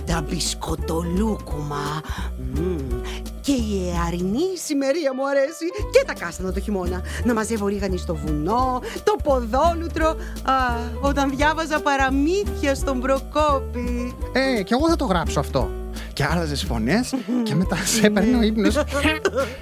Τα 0.06 0.22
μπισκοτολούκουμα. 0.22 2.02
Μμμ. 2.54 3.02
Και 3.48 3.54
η 3.54 3.94
εαρινή 3.96 4.58
σημερία 4.66 5.14
μου 5.14 5.28
αρέσει 5.28 5.66
και 5.92 6.04
τα 6.06 6.14
κάστανα 6.14 6.52
το 6.52 6.60
χειμώνα. 6.60 7.02
Να 7.24 7.34
μαζεύω 7.34 7.68
ρίγανη 7.68 7.98
στο 7.98 8.16
βουνό, 8.16 8.82
το 9.04 9.16
ποδόλουτρο. 9.24 10.08
Α, 10.44 10.54
όταν 11.02 11.30
διάβαζα 11.36 11.80
παραμύθια 11.82 12.76
στον 12.76 13.00
Προκόπη. 13.00 14.16
Ε, 14.32 14.64
κι 14.64 14.74
εγώ 14.74 14.90
θα 14.90 14.96
το 14.96 15.06
γράψω 15.06 15.40
αυτό. 15.40 15.70
Και 16.14 16.24
άλλαζες 16.24 16.64
φωνές 16.64 17.14
και 17.44 17.56
μετά 17.56 17.76
σε 17.96 18.06
έπαιρνε 18.06 18.38
ο 18.38 18.42
ύπνος. 18.42 18.78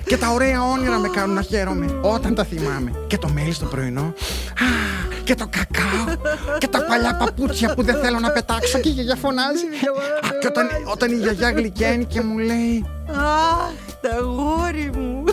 και 0.05 0.17
τα 0.17 0.31
ωραία 0.31 0.63
όνειρα 0.63 0.97
με 0.97 1.07
κάνουν 1.07 1.35
να 1.35 1.41
χαίρομαι 1.41 1.99
όταν 2.01 2.35
τα 2.35 2.43
θυμάμαι. 2.43 2.91
Και 3.07 3.17
το 3.17 3.29
μέλι 3.29 3.53
στο 3.53 3.65
πρωινό. 3.65 4.13
Α, 5.25 5.27
και 5.27 5.35
το 5.35 5.47
κακάο. 5.49 6.15
και 6.57 6.67
τα 6.67 6.85
παλιά 6.85 7.17
παπούτσια 7.17 7.73
που 7.73 7.83
δεν 7.83 7.95
θέλω 7.95 8.19
να 8.19 8.31
πετάξω. 8.31 8.79
Και 8.79 8.89
η 8.89 8.91
γιαγιά 8.91 9.15
φωνάζει. 9.15 9.65
Α, 10.25 10.29
και 10.39 10.47
όταν, 10.47 10.67
όταν 10.91 11.11
η 11.11 11.15
γιαγιά 11.15 11.51
γλυκαίνει 11.51 12.05
και 12.05 12.21
μου 12.21 12.37
λέει. 12.37 12.85
Αχ, 13.09 13.71
τα 14.01 14.19
γόρι 14.19 14.91
μου. 14.95 15.23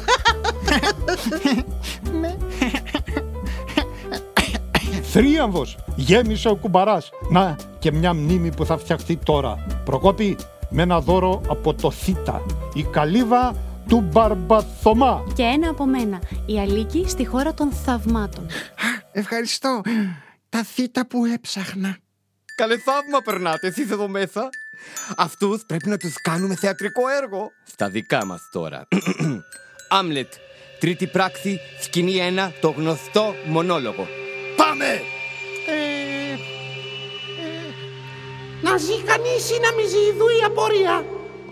Θρίαμβος, 5.03 5.77
γέμισε 5.97 6.49
ο 6.49 6.55
κουμπαράς. 6.55 7.11
Να 7.31 7.57
και 7.79 7.93
μια 7.93 8.15
μνήμη 8.15 8.55
που 8.55 8.65
θα 8.65 8.79
φτιαχτεί 8.79 9.17
τώρα. 9.17 9.65
Προκόπη 9.85 10.37
με 10.69 10.83
ένα 10.83 11.01
δώρο 11.01 11.41
από 11.49 11.75
το 11.75 11.91
Θήτα. 11.91 12.43
Η 12.75 12.83
καλύβα 12.83 13.55
του 13.89 14.05
Μπαρμπαθωμά. 14.13 15.23
Και 15.35 15.43
ένα 15.43 15.71
από 15.71 15.87
μένα. 15.87 16.21
Η 16.47 16.61
Αλίκη 16.61 17.05
στη 17.09 17.27
χώρα 17.27 17.55
των 17.55 17.73
θαυμάτων. 17.85 18.47
Ευχαριστώ. 19.13 19.81
Τα 20.49 20.63
θήτα 20.63 21.07
που 21.07 21.25
έψαχνα. 21.25 21.97
Καλέ 22.57 22.79
θαύμα 22.79 23.21
περνάτε 23.25 23.67
εσείς 23.67 23.91
εδώ 23.91 24.09
μέσα. 24.09 24.49
Αυτούς 25.17 25.63
πρέπει 25.67 25.89
να 25.89 25.97
τους 25.97 26.15
κάνουμε 26.23 26.55
θεατρικό 26.57 27.09
έργο. 27.09 27.51
Στα 27.65 27.89
δικά 27.89 28.25
μας 28.25 28.49
τώρα. 28.53 28.89
Άμλετ, 29.99 30.33
τρίτη 30.81 31.07
πράξη, 31.07 31.61
σκηνή 31.81 32.35
1, 32.37 32.51
το 32.61 32.71
γνωστό 32.71 33.35
μονόλογο. 33.47 34.09
Πάμε! 34.57 34.87
Ε, 35.69 36.37
Να 38.63 38.77
ζει 38.77 39.03
κανείς 39.03 39.51
ή 39.51 39.61
να 39.61 39.73
μη 39.73 39.89
ζει 39.89 39.99
ειδού 39.99 40.29
η 40.29 40.45
απορία. 40.47 41.05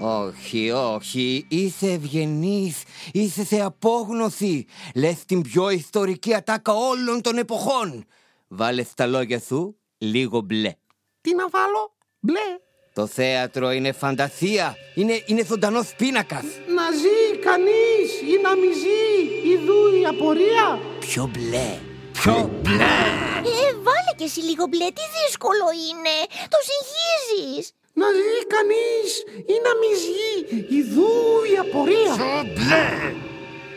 Όχι, 0.03 0.71
όχι, 0.71 1.47
είσαι 1.49 1.87
ευγενής, 1.91 2.83
είσαι 3.13 3.45
σε 3.45 3.61
απόγνωση. 3.61 4.67
Λες 4.95 5.25
την 5.27 5.43
πιο 5.43 5.71
ιστορική 5.71 6.35
ατάκα 6.35 6.73
όλων 6.73 7.21
των 7.23 7.39
εποχών. 7.39 8.05
Βάλε 8.49 8.83
στα 8.83 9.07
λόγια 9.07 9.41
σου 9.41 9.77
λίγο 9.99 10.41
μπλε. 10.41 10.73
Τι 11.21 11.35
να 11.35 11.49
βάλω, 11.49 11.95
μπλε. 12.21 12.59
Το 12.93 13.07
θέατρο 13.07 13.71
είναι 13.73 13.93
φαντασία, 13.93 14.77
είναι, 14.95 15.23
είναι 15.27 15.45
ζωντανός 15.45 15.95
πίνακας. 15.97 16.45
Να 16.77 16.91
ζει 17.01 17.39
κανείς 17.39 18.11
ή 18.33 18.41
να 18.43 18.57
μη 18.57 18.73
ζει 18.73 19.51
ειδού 19.51 20.01
η 20.01 20.07
απορία; 20.07 20.79
Πιο 21.01 21.31
μπλε, 21.33 21.79
πιο 22.13 22.51
μπλε. 22.63 22.97
Ε, 23.45 23.75
βάλε 23.87 24.13
και 24.17 24.25
εσύ 24.25 24.41
λίγο 24.41 24.67
μπλε, 24.67 24.87
τι 24.87 25.03
δύσκολο 25.19 25.67
είναι. 25.89 26.17
Το 26.49 26.59
συγχύζεις. 26.69 27.73
Να 27.93 28.07
ζει 28.19 28.47
κανείς 28.55 29.11
ή 29.47 29.55
να 29.67 29.73
μη 29.81 29.93
ζει 30.05 30.57
ειδού 30.77 31.11
η 31.55 31.57
απορία. 31.59 32.15
μπλε. 32.55 32.87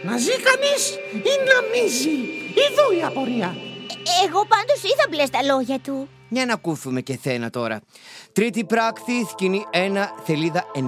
Να 0.04 0.18
ζει 0.18 0.36
κανείς 0.48 0.90
ή 1.14 1.34
να 1.50 1.58
μη 1.72 1.88
ζει 1.88 2.10
ειδού 2.62 2.98
η 3.00 3.04
απορία. 3.04 3.56
Ε, 3.90 4.26
Εγώ 4.26 4.46
πάντως 4.54 4.80
είδα 4.84 5.06
μπλε 5.10 5.26
στα 5.26 5.44
λόγια 5.44 5.80
του. 5.80 6.10
Για 6.30 6.46
να 6.46 6.54
ακούσουμε 6.54 7.02
και 7.02 7.18
θένα 7.18 7.50
τώρα. 7.50 7.80
Τρίτη 8.32 8.66
πράξη, 8.66 9.26
σκηνή 9.30 9.66
1, 9.74 9.78
σελίδα 10.26 10.64
92. 10.76 10.80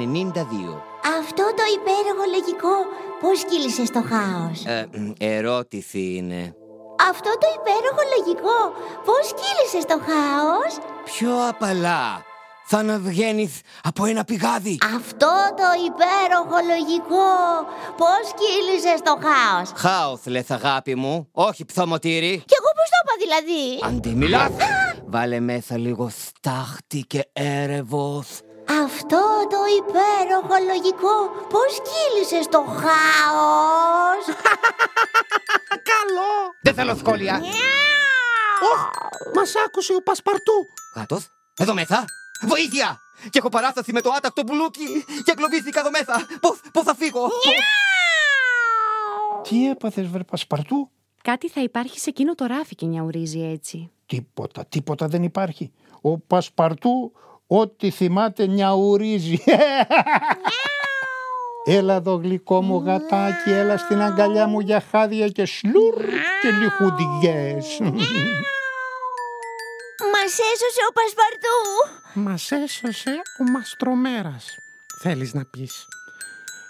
Αυτό 1.19 1.43
το 1.57 1.63
υπέροχο 1.77 2.23
λογικό 2.35 2.73
πώς 3.21 3.43
κύλησε 3.49 3.85
στο 3.85 4.01
χάος; 4.09 4.65
Ε, 4.65 4.87
μ, 4.97 5.11
ερώτηση 5.19 5.99
είναι. 6.15 6.55
Αυτό 7.09 7.29
το 7.41 7.47
υπέροχο 7.59 8.01
λογικό 8.17 8.57
πώς 9.05 9.25
κύλησε 9.39 9.79
στο 9.87 9.97
χάος; 10.07 10.73
Πιο 11.05 11.47
απαλά. 11.49 12.25
Σαν 12.67 12.85
να 12.85 12.97
βγαίνεις 12.99 13.59
από 13.83 14.05
ένα 14.05 14.23
πηγάδι. 14.23 14.77
Αυτό 14.95 15.31
το 15.57 15.67
υπέροχο 15.85 16.57
λογικό 16.67 17.27
πώς 17.97 18.23
κύλησε 18.39 18.95
στο 18.97 19.19
χάος; 19.23 19.71
Χάος 19.75 20.19
λες 20.25 20.51
αγάπη 20.51 20.95
μου, 20.95 21.29
όχι 21.31 21.65
ψωμοτήρι. 21.65 22.43
Κι 22.45 22.55
εγώ 22.59 22.69
πώς 22.75 22.89
το 22.89 22.97
είπα 23.03 23.13
δηλαδή; 23.23 23.95
Αντί 23.95 24.09
μιλάς, 24.09 24.51
βάλε 25.05 25.39
μέσα 25.39 25.77
λίγο 25.77 26.09
στάχτη 26.09 27.03
και 27.07 27.29
έρευος. 27.33 28.27
Αυτό 28.83 29.21
το 29.49 29.57
υπέροχο 29.79 30.55
λογικό 30.67 31.15
πώς 31.49 31.71
κύλησε 31.87 32.41
στο 32.41 32.63
χάος; 32.67 34.23
Καλό. 35.93 36.31
Δεν 36.61 36.73
θέλω 36.73 36.95
σχόλια. 36.95 37.41
Ωχ, 38.73 38.89
μας 39.35 39.53
άκουσε 39.65 39.93
ο 39.93 40.01
Πασπαρτού. 40.03 40.53
Γάτος, 40.95 41.27
εδώ 41.57 41.73
μέσα. 41.73 42.05
Βοήθεια! 42.41 42.99
Και 43.29 43.37
έχω 43.37 43.49
παράσταση 43.49 43.91
με 43.91 44.01
το 44.01 44.11
άτακτο 44.11 44.43
μπουλούκι 44.43 45.05
και 45.23 45.31
εγκλωβίστηκα 45.31 45.79
εδώ 45.79 45.89
μέσα. 45.89 46.27
Πώς, 46.39 46.59
πώς 46.71 46.83
θα 46.83 46.95
φύγω; 46.95 47.29
Τι 49.41 49.69
έπαθες 49.69 50.07
βρε 50.07 50.23
Πασπαρτού; 50.23 50.89
Κάτι 51.21 51.49
θα 51.49 51.61
υπάρχει 51.61 51.99
σε 51.99 52.09
εκείνο 52.09 52.35
το 52.35 52.45
ράφι 52.45 52.75
και 52.75 52.85
νιαουρίζει 52.85 53.41
έτσι. 53.41 53.91
Τίποτα, 54.05 54.65
τίποτα 54.65 55.07
δεν 55.07 55.23
υπάρχει. 55.23 55.71
Ο 56.01 56.17
Πασπαρτού 56.19 57.11
ό,τι 57.47 57.89
θυμάται 57.89 58.45
νιαουρίζει. 58.45 59.43
Έλα 61.67 61.93
εδώ 61.93 62.15
γλυκό 62.15 62.61
μου 62.61 62.83
γατάκι, 62.85 63.49
έλα 63.49 63.77
στην 63.77 64.01
αγκαλιά 64.01 64.47
μου 64.47 64.59
για 64.59 64.83
χάδια 64.91 65.27
και 65.27 65.45
σλουρ 65.45 65.95
και 66.41 66.49
λιχουδιές. 66.51 67.77
Μας 70.13 70.31
έσωσε 70.53 70.81
ο 70.89 70.93
Πασπαρτού. 70.93 71.94
Μας 72.17 72.51
έσωσε 72.51 73.11
ο 73.39 73.43
Μαστρομέρας. 73.51 74.45
Θέλεις 75.01 75.33
να 75.33 75.45
πεις. 75.45 75.85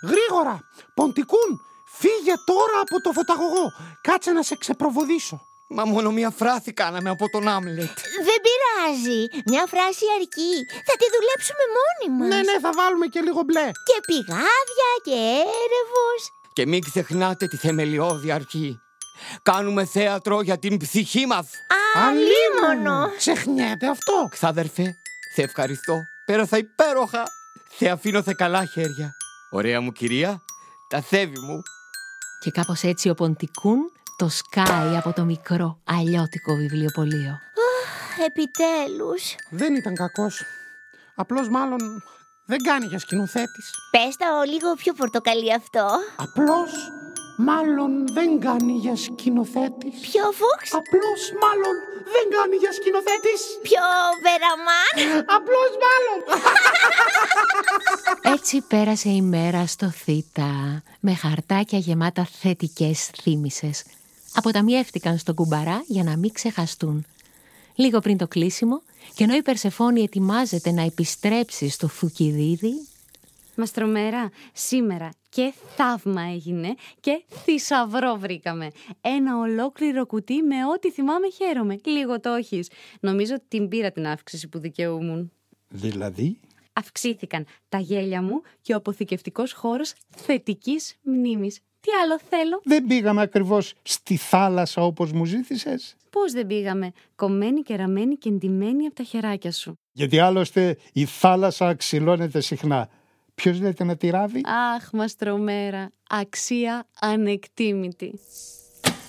Γρήγορα, 0.03 0.60
Ποντικούν, 0.93 1.62
φύγε 1.86 2.34
τώρα 2.45 2.77
από 2.81 3.01
το 3.01 3.12
φωταγωγό. 3.12 3.71
Κάτσε 4.01 4.31
να 4.31 4.43
σε 4.43 4.55
ξεπροβοδήσω. 4.55 5.41
Μα 5.69 5.86
μόνο 5.86 6.12
μία 6.12 6.29
φράση 6.29 6.73
κάναμε 6.73 7.10
από 7.10 7.29
τον 7.29 7.47
Άμλετ. 7.47 7.97
Δεν 8.27 8.39
πειράζει. 8.45 9.21
Μια 9.45 9.65
φράση 9.67 10.05
αρκεί. 10.17 10.55
Θα 10.88 10.93
τη 10.99 11.05
δουλέψουμε 11.15 11.63
μόνοι 11.77 12.08
μας. 12.17 12.27
Ναι, 12.27 12.51
ναι, 12.51 12.60
θα 12.60 12.71
βάλουμε 12.75 13.05
και 13.05 13.19
λίγο 13.19 13.41
μπλε. 13.45 13.65
Και 13.88 13.97
πηγάδια 14.08 14.91
και 15.03 15.19
έρευος. 15.63 16.21
Και 16.53 16.65
μην 16.65 16.81
ξεχνάτε 16.81 17.47
τη 17.47 17.58
θεμελιώδη 17.58 18.31
αρχή. 18.31 18.79
Κάνουμε 19.43 19.86
θέατρο 19.86 20.41
για 20.41 20.58
την 20.58 20.77
ψυχή 20.77 21.25
μας. 21.25 21.47
Αλίμονο. 21.95 23.10
Ξεχνιέται 23.17 23.88
αυτό. 23.88 24.27
Ξάδερφε, 24.31 24.95
σε 25.36 25.41
ευχαριστώ. 25.41 26.02
Πέρασα 26.26 26.58
υπέροχα. 26.58 27.24
Σε 27.78 27.89
αφήνω 27.89 28.21
σε 28.21 28.34
καλά 28.34 28.65
χέρια. 28.65 29.12
Ωραία 29.50 29.82
μου 29.82 29.91
κυρία, 29.91 30.41
τα 30.89 31.02
σέβη 31.02 31.39
μου. 31.39 31.62
Και 32.39 32.52
κάπως 32.52 32.84
έτσι 32.84 33.10
ο 33.10 33.13
Ποντικούν 33.13 33.91
το 34.17 34.30
σκάει 34.30 34.95
από 34.98 35.13
το 35.13 35.24
μικρό 35.24 35.80
αλλιώτικο 35.84 36.56
βιβλιοπωλείο. 36.56 37.39
Επιτέλους. 38.26 39.36
Δεν 39.50 39.76
ήταν 39.76 39.95
κακός. 39.95 40.41
Απλώς 41.15 41.50
μάλλον 41.50 42.04
δεν 42.45 42.63
κάνει 42.63 42.86
για 42.86 43.00
σκηνοθέτης. 43.00 43.71
Πες 43.91 44.15
τα 44.17 44.28
ο 44.39 44.43
λίγο 44.43 44.74
πιο 44.74 44.93
πορτοκαλί 44.93 45.54
αυτό. 45.54 45.88
Απλώς 46.15 46.71
μάλλον 47.38 48.08
δεν 48.08 48.39
κάνει 48.39 48.71
για 48.71 48.95
σκηνοθέτης. 48.95 50.00
Πιο 50.02 50.24
φούξ; 50.24 50.74
Απλώς 50.74 51.21
μάλλον 51.43 51.76
δεν 52.13 52.26
κάνει 52.36 52.56
για 52.56 52.71
σκηνοθέτης. 52.71 53.41
Πιο 53.62 53.86
βεραμάν; 54.24 55.24
Απλώς 55.38 55.71
μάλλον. 55.86 56.19
Έτσι 58.36 58.62
πέρασε 58.62 59.10
η 59.10 59.21
μέρα 59.21 59.65
στο 59.65 59.89
Θήτα 59.89 60.84
με 61.00 61.15
χαρτάκια 61.15 61.80
γεμάτα 61.80 62.28
θετικές 62.39 63.10
θύμησες. 63.21 63.84
Αποταμιεύτηκαν 64.34 65.17
στον 65.17 65.36
κουμπαρά 65.36 65.84
για 65.88 66.04
να 66.04 66.17
μην 66.17 66.34
ξεχαστούν. 66.34 67.06
Λίγο 67.76 68.00
πριν 68.00 68.17
το 68.17 68.28
κλείσιμο 68.28 68.82
και 69.13 69.24
ενώ 69.24 69.36
η 69.36 69.41
Περσεφόνη 69.41 70.02
ετοιμάζεται 70.02 70.71
να 70.71 70.82
επιστρέψει 70.82 71.69
στο 71.69 71.88
Θουκυδίδι, 71.88 72.88
Μαστρομέρα, 73.56 74.30
σήμερα 74.54 75.10
Και 75.36 75.54
θαύμα 75.76 76.21
έγινε 76.21 76.76
και 77.00 77.24
θησαυρό 77.30 78.15
βρήκαμε. 78.15 78.67
Ένα 79.02 79.38
ολόκληρο 79.38 80.06
κουτί 80.06 80.41
με 80.41 80.56
ό,τι 80.76 80.91
θυμάμαι 80.91 81.30
χαίρομαι. 81.30 81.80
Λίγο 81.86 82.19
το 82.19 82.30
έχεις. 82.30 82.69
Νομίζω 83.00 83.36
την 83.48 83.67
πήρα 83.67 83.91
την 83.91 84.08
αύξηση 84.08 84.48
που 84.48 84.60
δικαιούμουν. 84.60 85.32
Δηλαδή, 85.67 86.39
Αυξήθηκαν 86.74 87.45
τα 87.69 87.78
γέλια 87.78 88.21
μου 88.21 88.41
και 88.62 88.74
ο 88.74 88.76
αποθηκευτικός 88.76 89.54
χώρος 89.54 89.93
θετικής 90.15 90.95
μνήμης. 91.02 91.60
Τι 91.80 91.91
άλλο 92.04 92.19
θέλω; 92.30 92.62
δεν 92.63 92.86
πήγαμε 92.86 93.21
ακριβώς 93.21 93.74
στη 93.84 94.15
θάλασσα 94.15 94.82
όπως 94.86 95.12
μου 95.12 95.26
ζήτησες. 95.26 95.95
Πώς 96.10 96.32
δεν 96.32 96.48
πήγαμε; 96.48 96.91
Κομμένη 97.15 97.62
και 97.62 97.76
ραμμένη 97.76 98.15
και 98.15 98.30
εντυμένη 98.30 98.86
από 98.86 98.95
τα 98.95 99.04
χεράκια 99.04 99.52
σου. 99.52 99.80
Γιατί 99.91 100.19
άλλωστε 100.19 100.78
η 100.93 101.06
θάλασσα 101.06 101.74
ξυλώνεται 101.74 102.39
συχνά. 102.39 102.89
Ποιος 103.36 103.60
λέτε 103.62 103.84
να 103.84 103.95
τη 103.95 104.10
ράβει; 104.10 104.41
Αχ, 104.76 104.91
μαστρομέρα. 104.91 105.91
Αξία 106.10 106.86
ανεκτήμητη. 107.00 108.19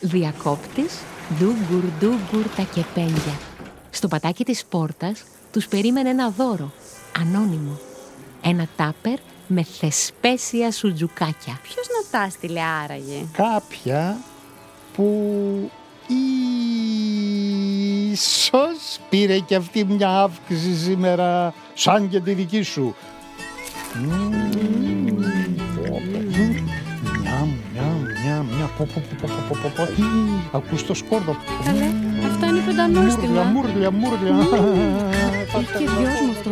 Διακόπτης, 0.01 0.99
ντούγκουρ 1.39 1.85
ντούγκουρ 1.99 2.47
τα 2.57 2.63
κεπένια. 2.75 3.39
Στο 3.91 4.09
πατάκι 4.09 4.45
της 4.45 4.65
πόρτας 4.65 5.25
τους 5.53 5.69
περίμενε 5.69 6.09
ένα 6.09 6.31
δώρο, 6.31 6.73
ανώνυμο. 7.19 7.79
Ένα 8.43 8.69
τάπερ 8.77 9.19
με 9.47 9.63
θεσπέσια 9.63 10.73
σουτζουκάκια. 10.73 11.59
Ποιος 11.63 11.87
να 11.89 12.19
τα 12.19 12.31
στείλε 12.31 12.61
άραγε; 12.61 13.25
Κάποια 13.33 14.19
που 14.95 15.71
ίσως 18.13 18.99
πήρε 19.09 19.39
και 19.39 19.55
αυτή 19.55 19.85
μια 19.85 20.09
αύξηση 20.09 20.77
σήμερα 20.77 21.55
σαν 21.75 22.09
και 22.09 22.21
τη 22.21 22.33
δική 22.33 22.63
σου. 22.63 22.95
Ακούς 30.53 30.87
το 30.87 30.95
σκόρδο. 30.95 31.37
Καλέ, 31.65 31.91
αυτό 32.27 32.47
είναι 32.47 32.61
πεντανόστιμα. 32.67 33.43
Μούρλια, 33.43 33.91
μούρλια, 33.91 34.33
μούρλια. 34.33 34.69
Έχει 35.57 35.73
και 35.79 35.89
δυος 35.99 36.21
μου 36.25 36.31
αυτό. 36.31 36.51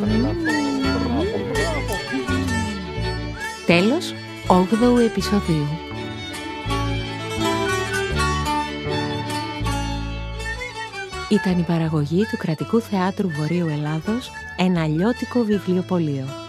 Τέλος, 3.66 4.14
8ου 4.47 5.01
επεισοδίου. 5.05 5.66
Ήταν 11.29 11.59
η 11.59 11.62
παραγωγή 11.62 12.27
του 12.31 12.37
Κρατικού 12.37 12.81
Θεάτρου 12.81 13.29
Βορείου 13.29 13.68
Ελλάδος 13.68 14.31
ένα 14.57 14.83
αλλιώτικο 14.83 15.42
βιβλιοπωλείο. 15.44 16.44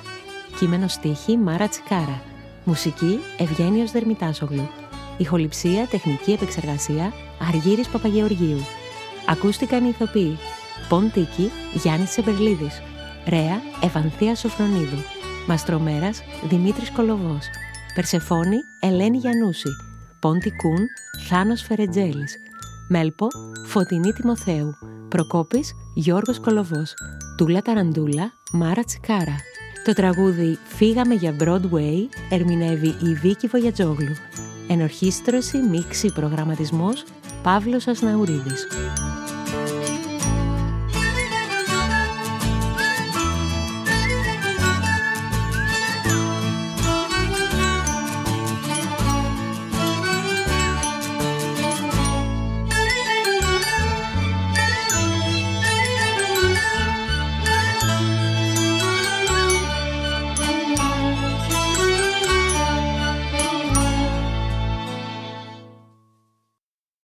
Κείμενο 0.60 0.88
στίχη 0.88 1.38
Μάρα 1.38 1.68
Τσικάρα. 1.68 2.22
Μουσική 2.63 3.20
Ευγένιος 3.38 3.91
Δερμητάσογλου. 3.91 4.70
Ηχοληψία, 5.18 5.88
τεχνική 5.88 6.32
επεξεργασία 6.32 7.13
Αργύρης 7.48 7.88
Παπαγεωργίου. 7.88 8.60
Ακούστηκαν 9.30 9.86
οι 9.86 9.89
ηθοποιοί 9.89 10.38
Ποντίκη 10.89 11.52
Γιάννης 11.74 12.12
Σεμπερλίδης. 12.12 12.82
Ρέα 13.28 13.62
Ευανθία 13.82 14.36
Σοφρονίδου. 14.36 14.98
Μαστρομέρας 15.48 16.22
Δημήτρης 16.50 16.91
Κολοβός. 16.91 17.46
Περσεφόνη 17.96 18.58
Ελένη 18.80 19.18
Γιαννούση. 19.18 19.70
Πόντι 20.20 20.52
Κούν 20.56 20.86
Θάνος 21.28 21.62
Φερετζέλης. 21.62 22.36
Μέλπο 22.89 23.28
Φωτεινή 23.68 24.13
Τιμοθέου. 24.13 24.74
Προκόπης 25.10 25.74
Γιώργος 25.94 26.39
Κολοβός. 26.39 26.94
Τούλα 27.38 27.62
Ταραντούλα 27.62 28.32
Μάρα 28.52 28.84
Τσικάρα. 28.84 29.36
Το 29.86 29.93
τραγούδι 29.93 30.58
«Φύγαμε 30.67 31.13
για 31.13 31.36
Broadway» 31.39 32.08
ερμηνεύει 32.30 32.88
η 32.88 33.13
Βίκη 33.13 33.48
Βογιατζόγλου. 33.48 34.15
Ενορχίστρωση, 34.67 35.58
μίξη, 35.58 36.12
προγραμματισμός 36.13 37.04
Παύλος 37.43 37.88
Ασναουρίδης. 37.88 38.67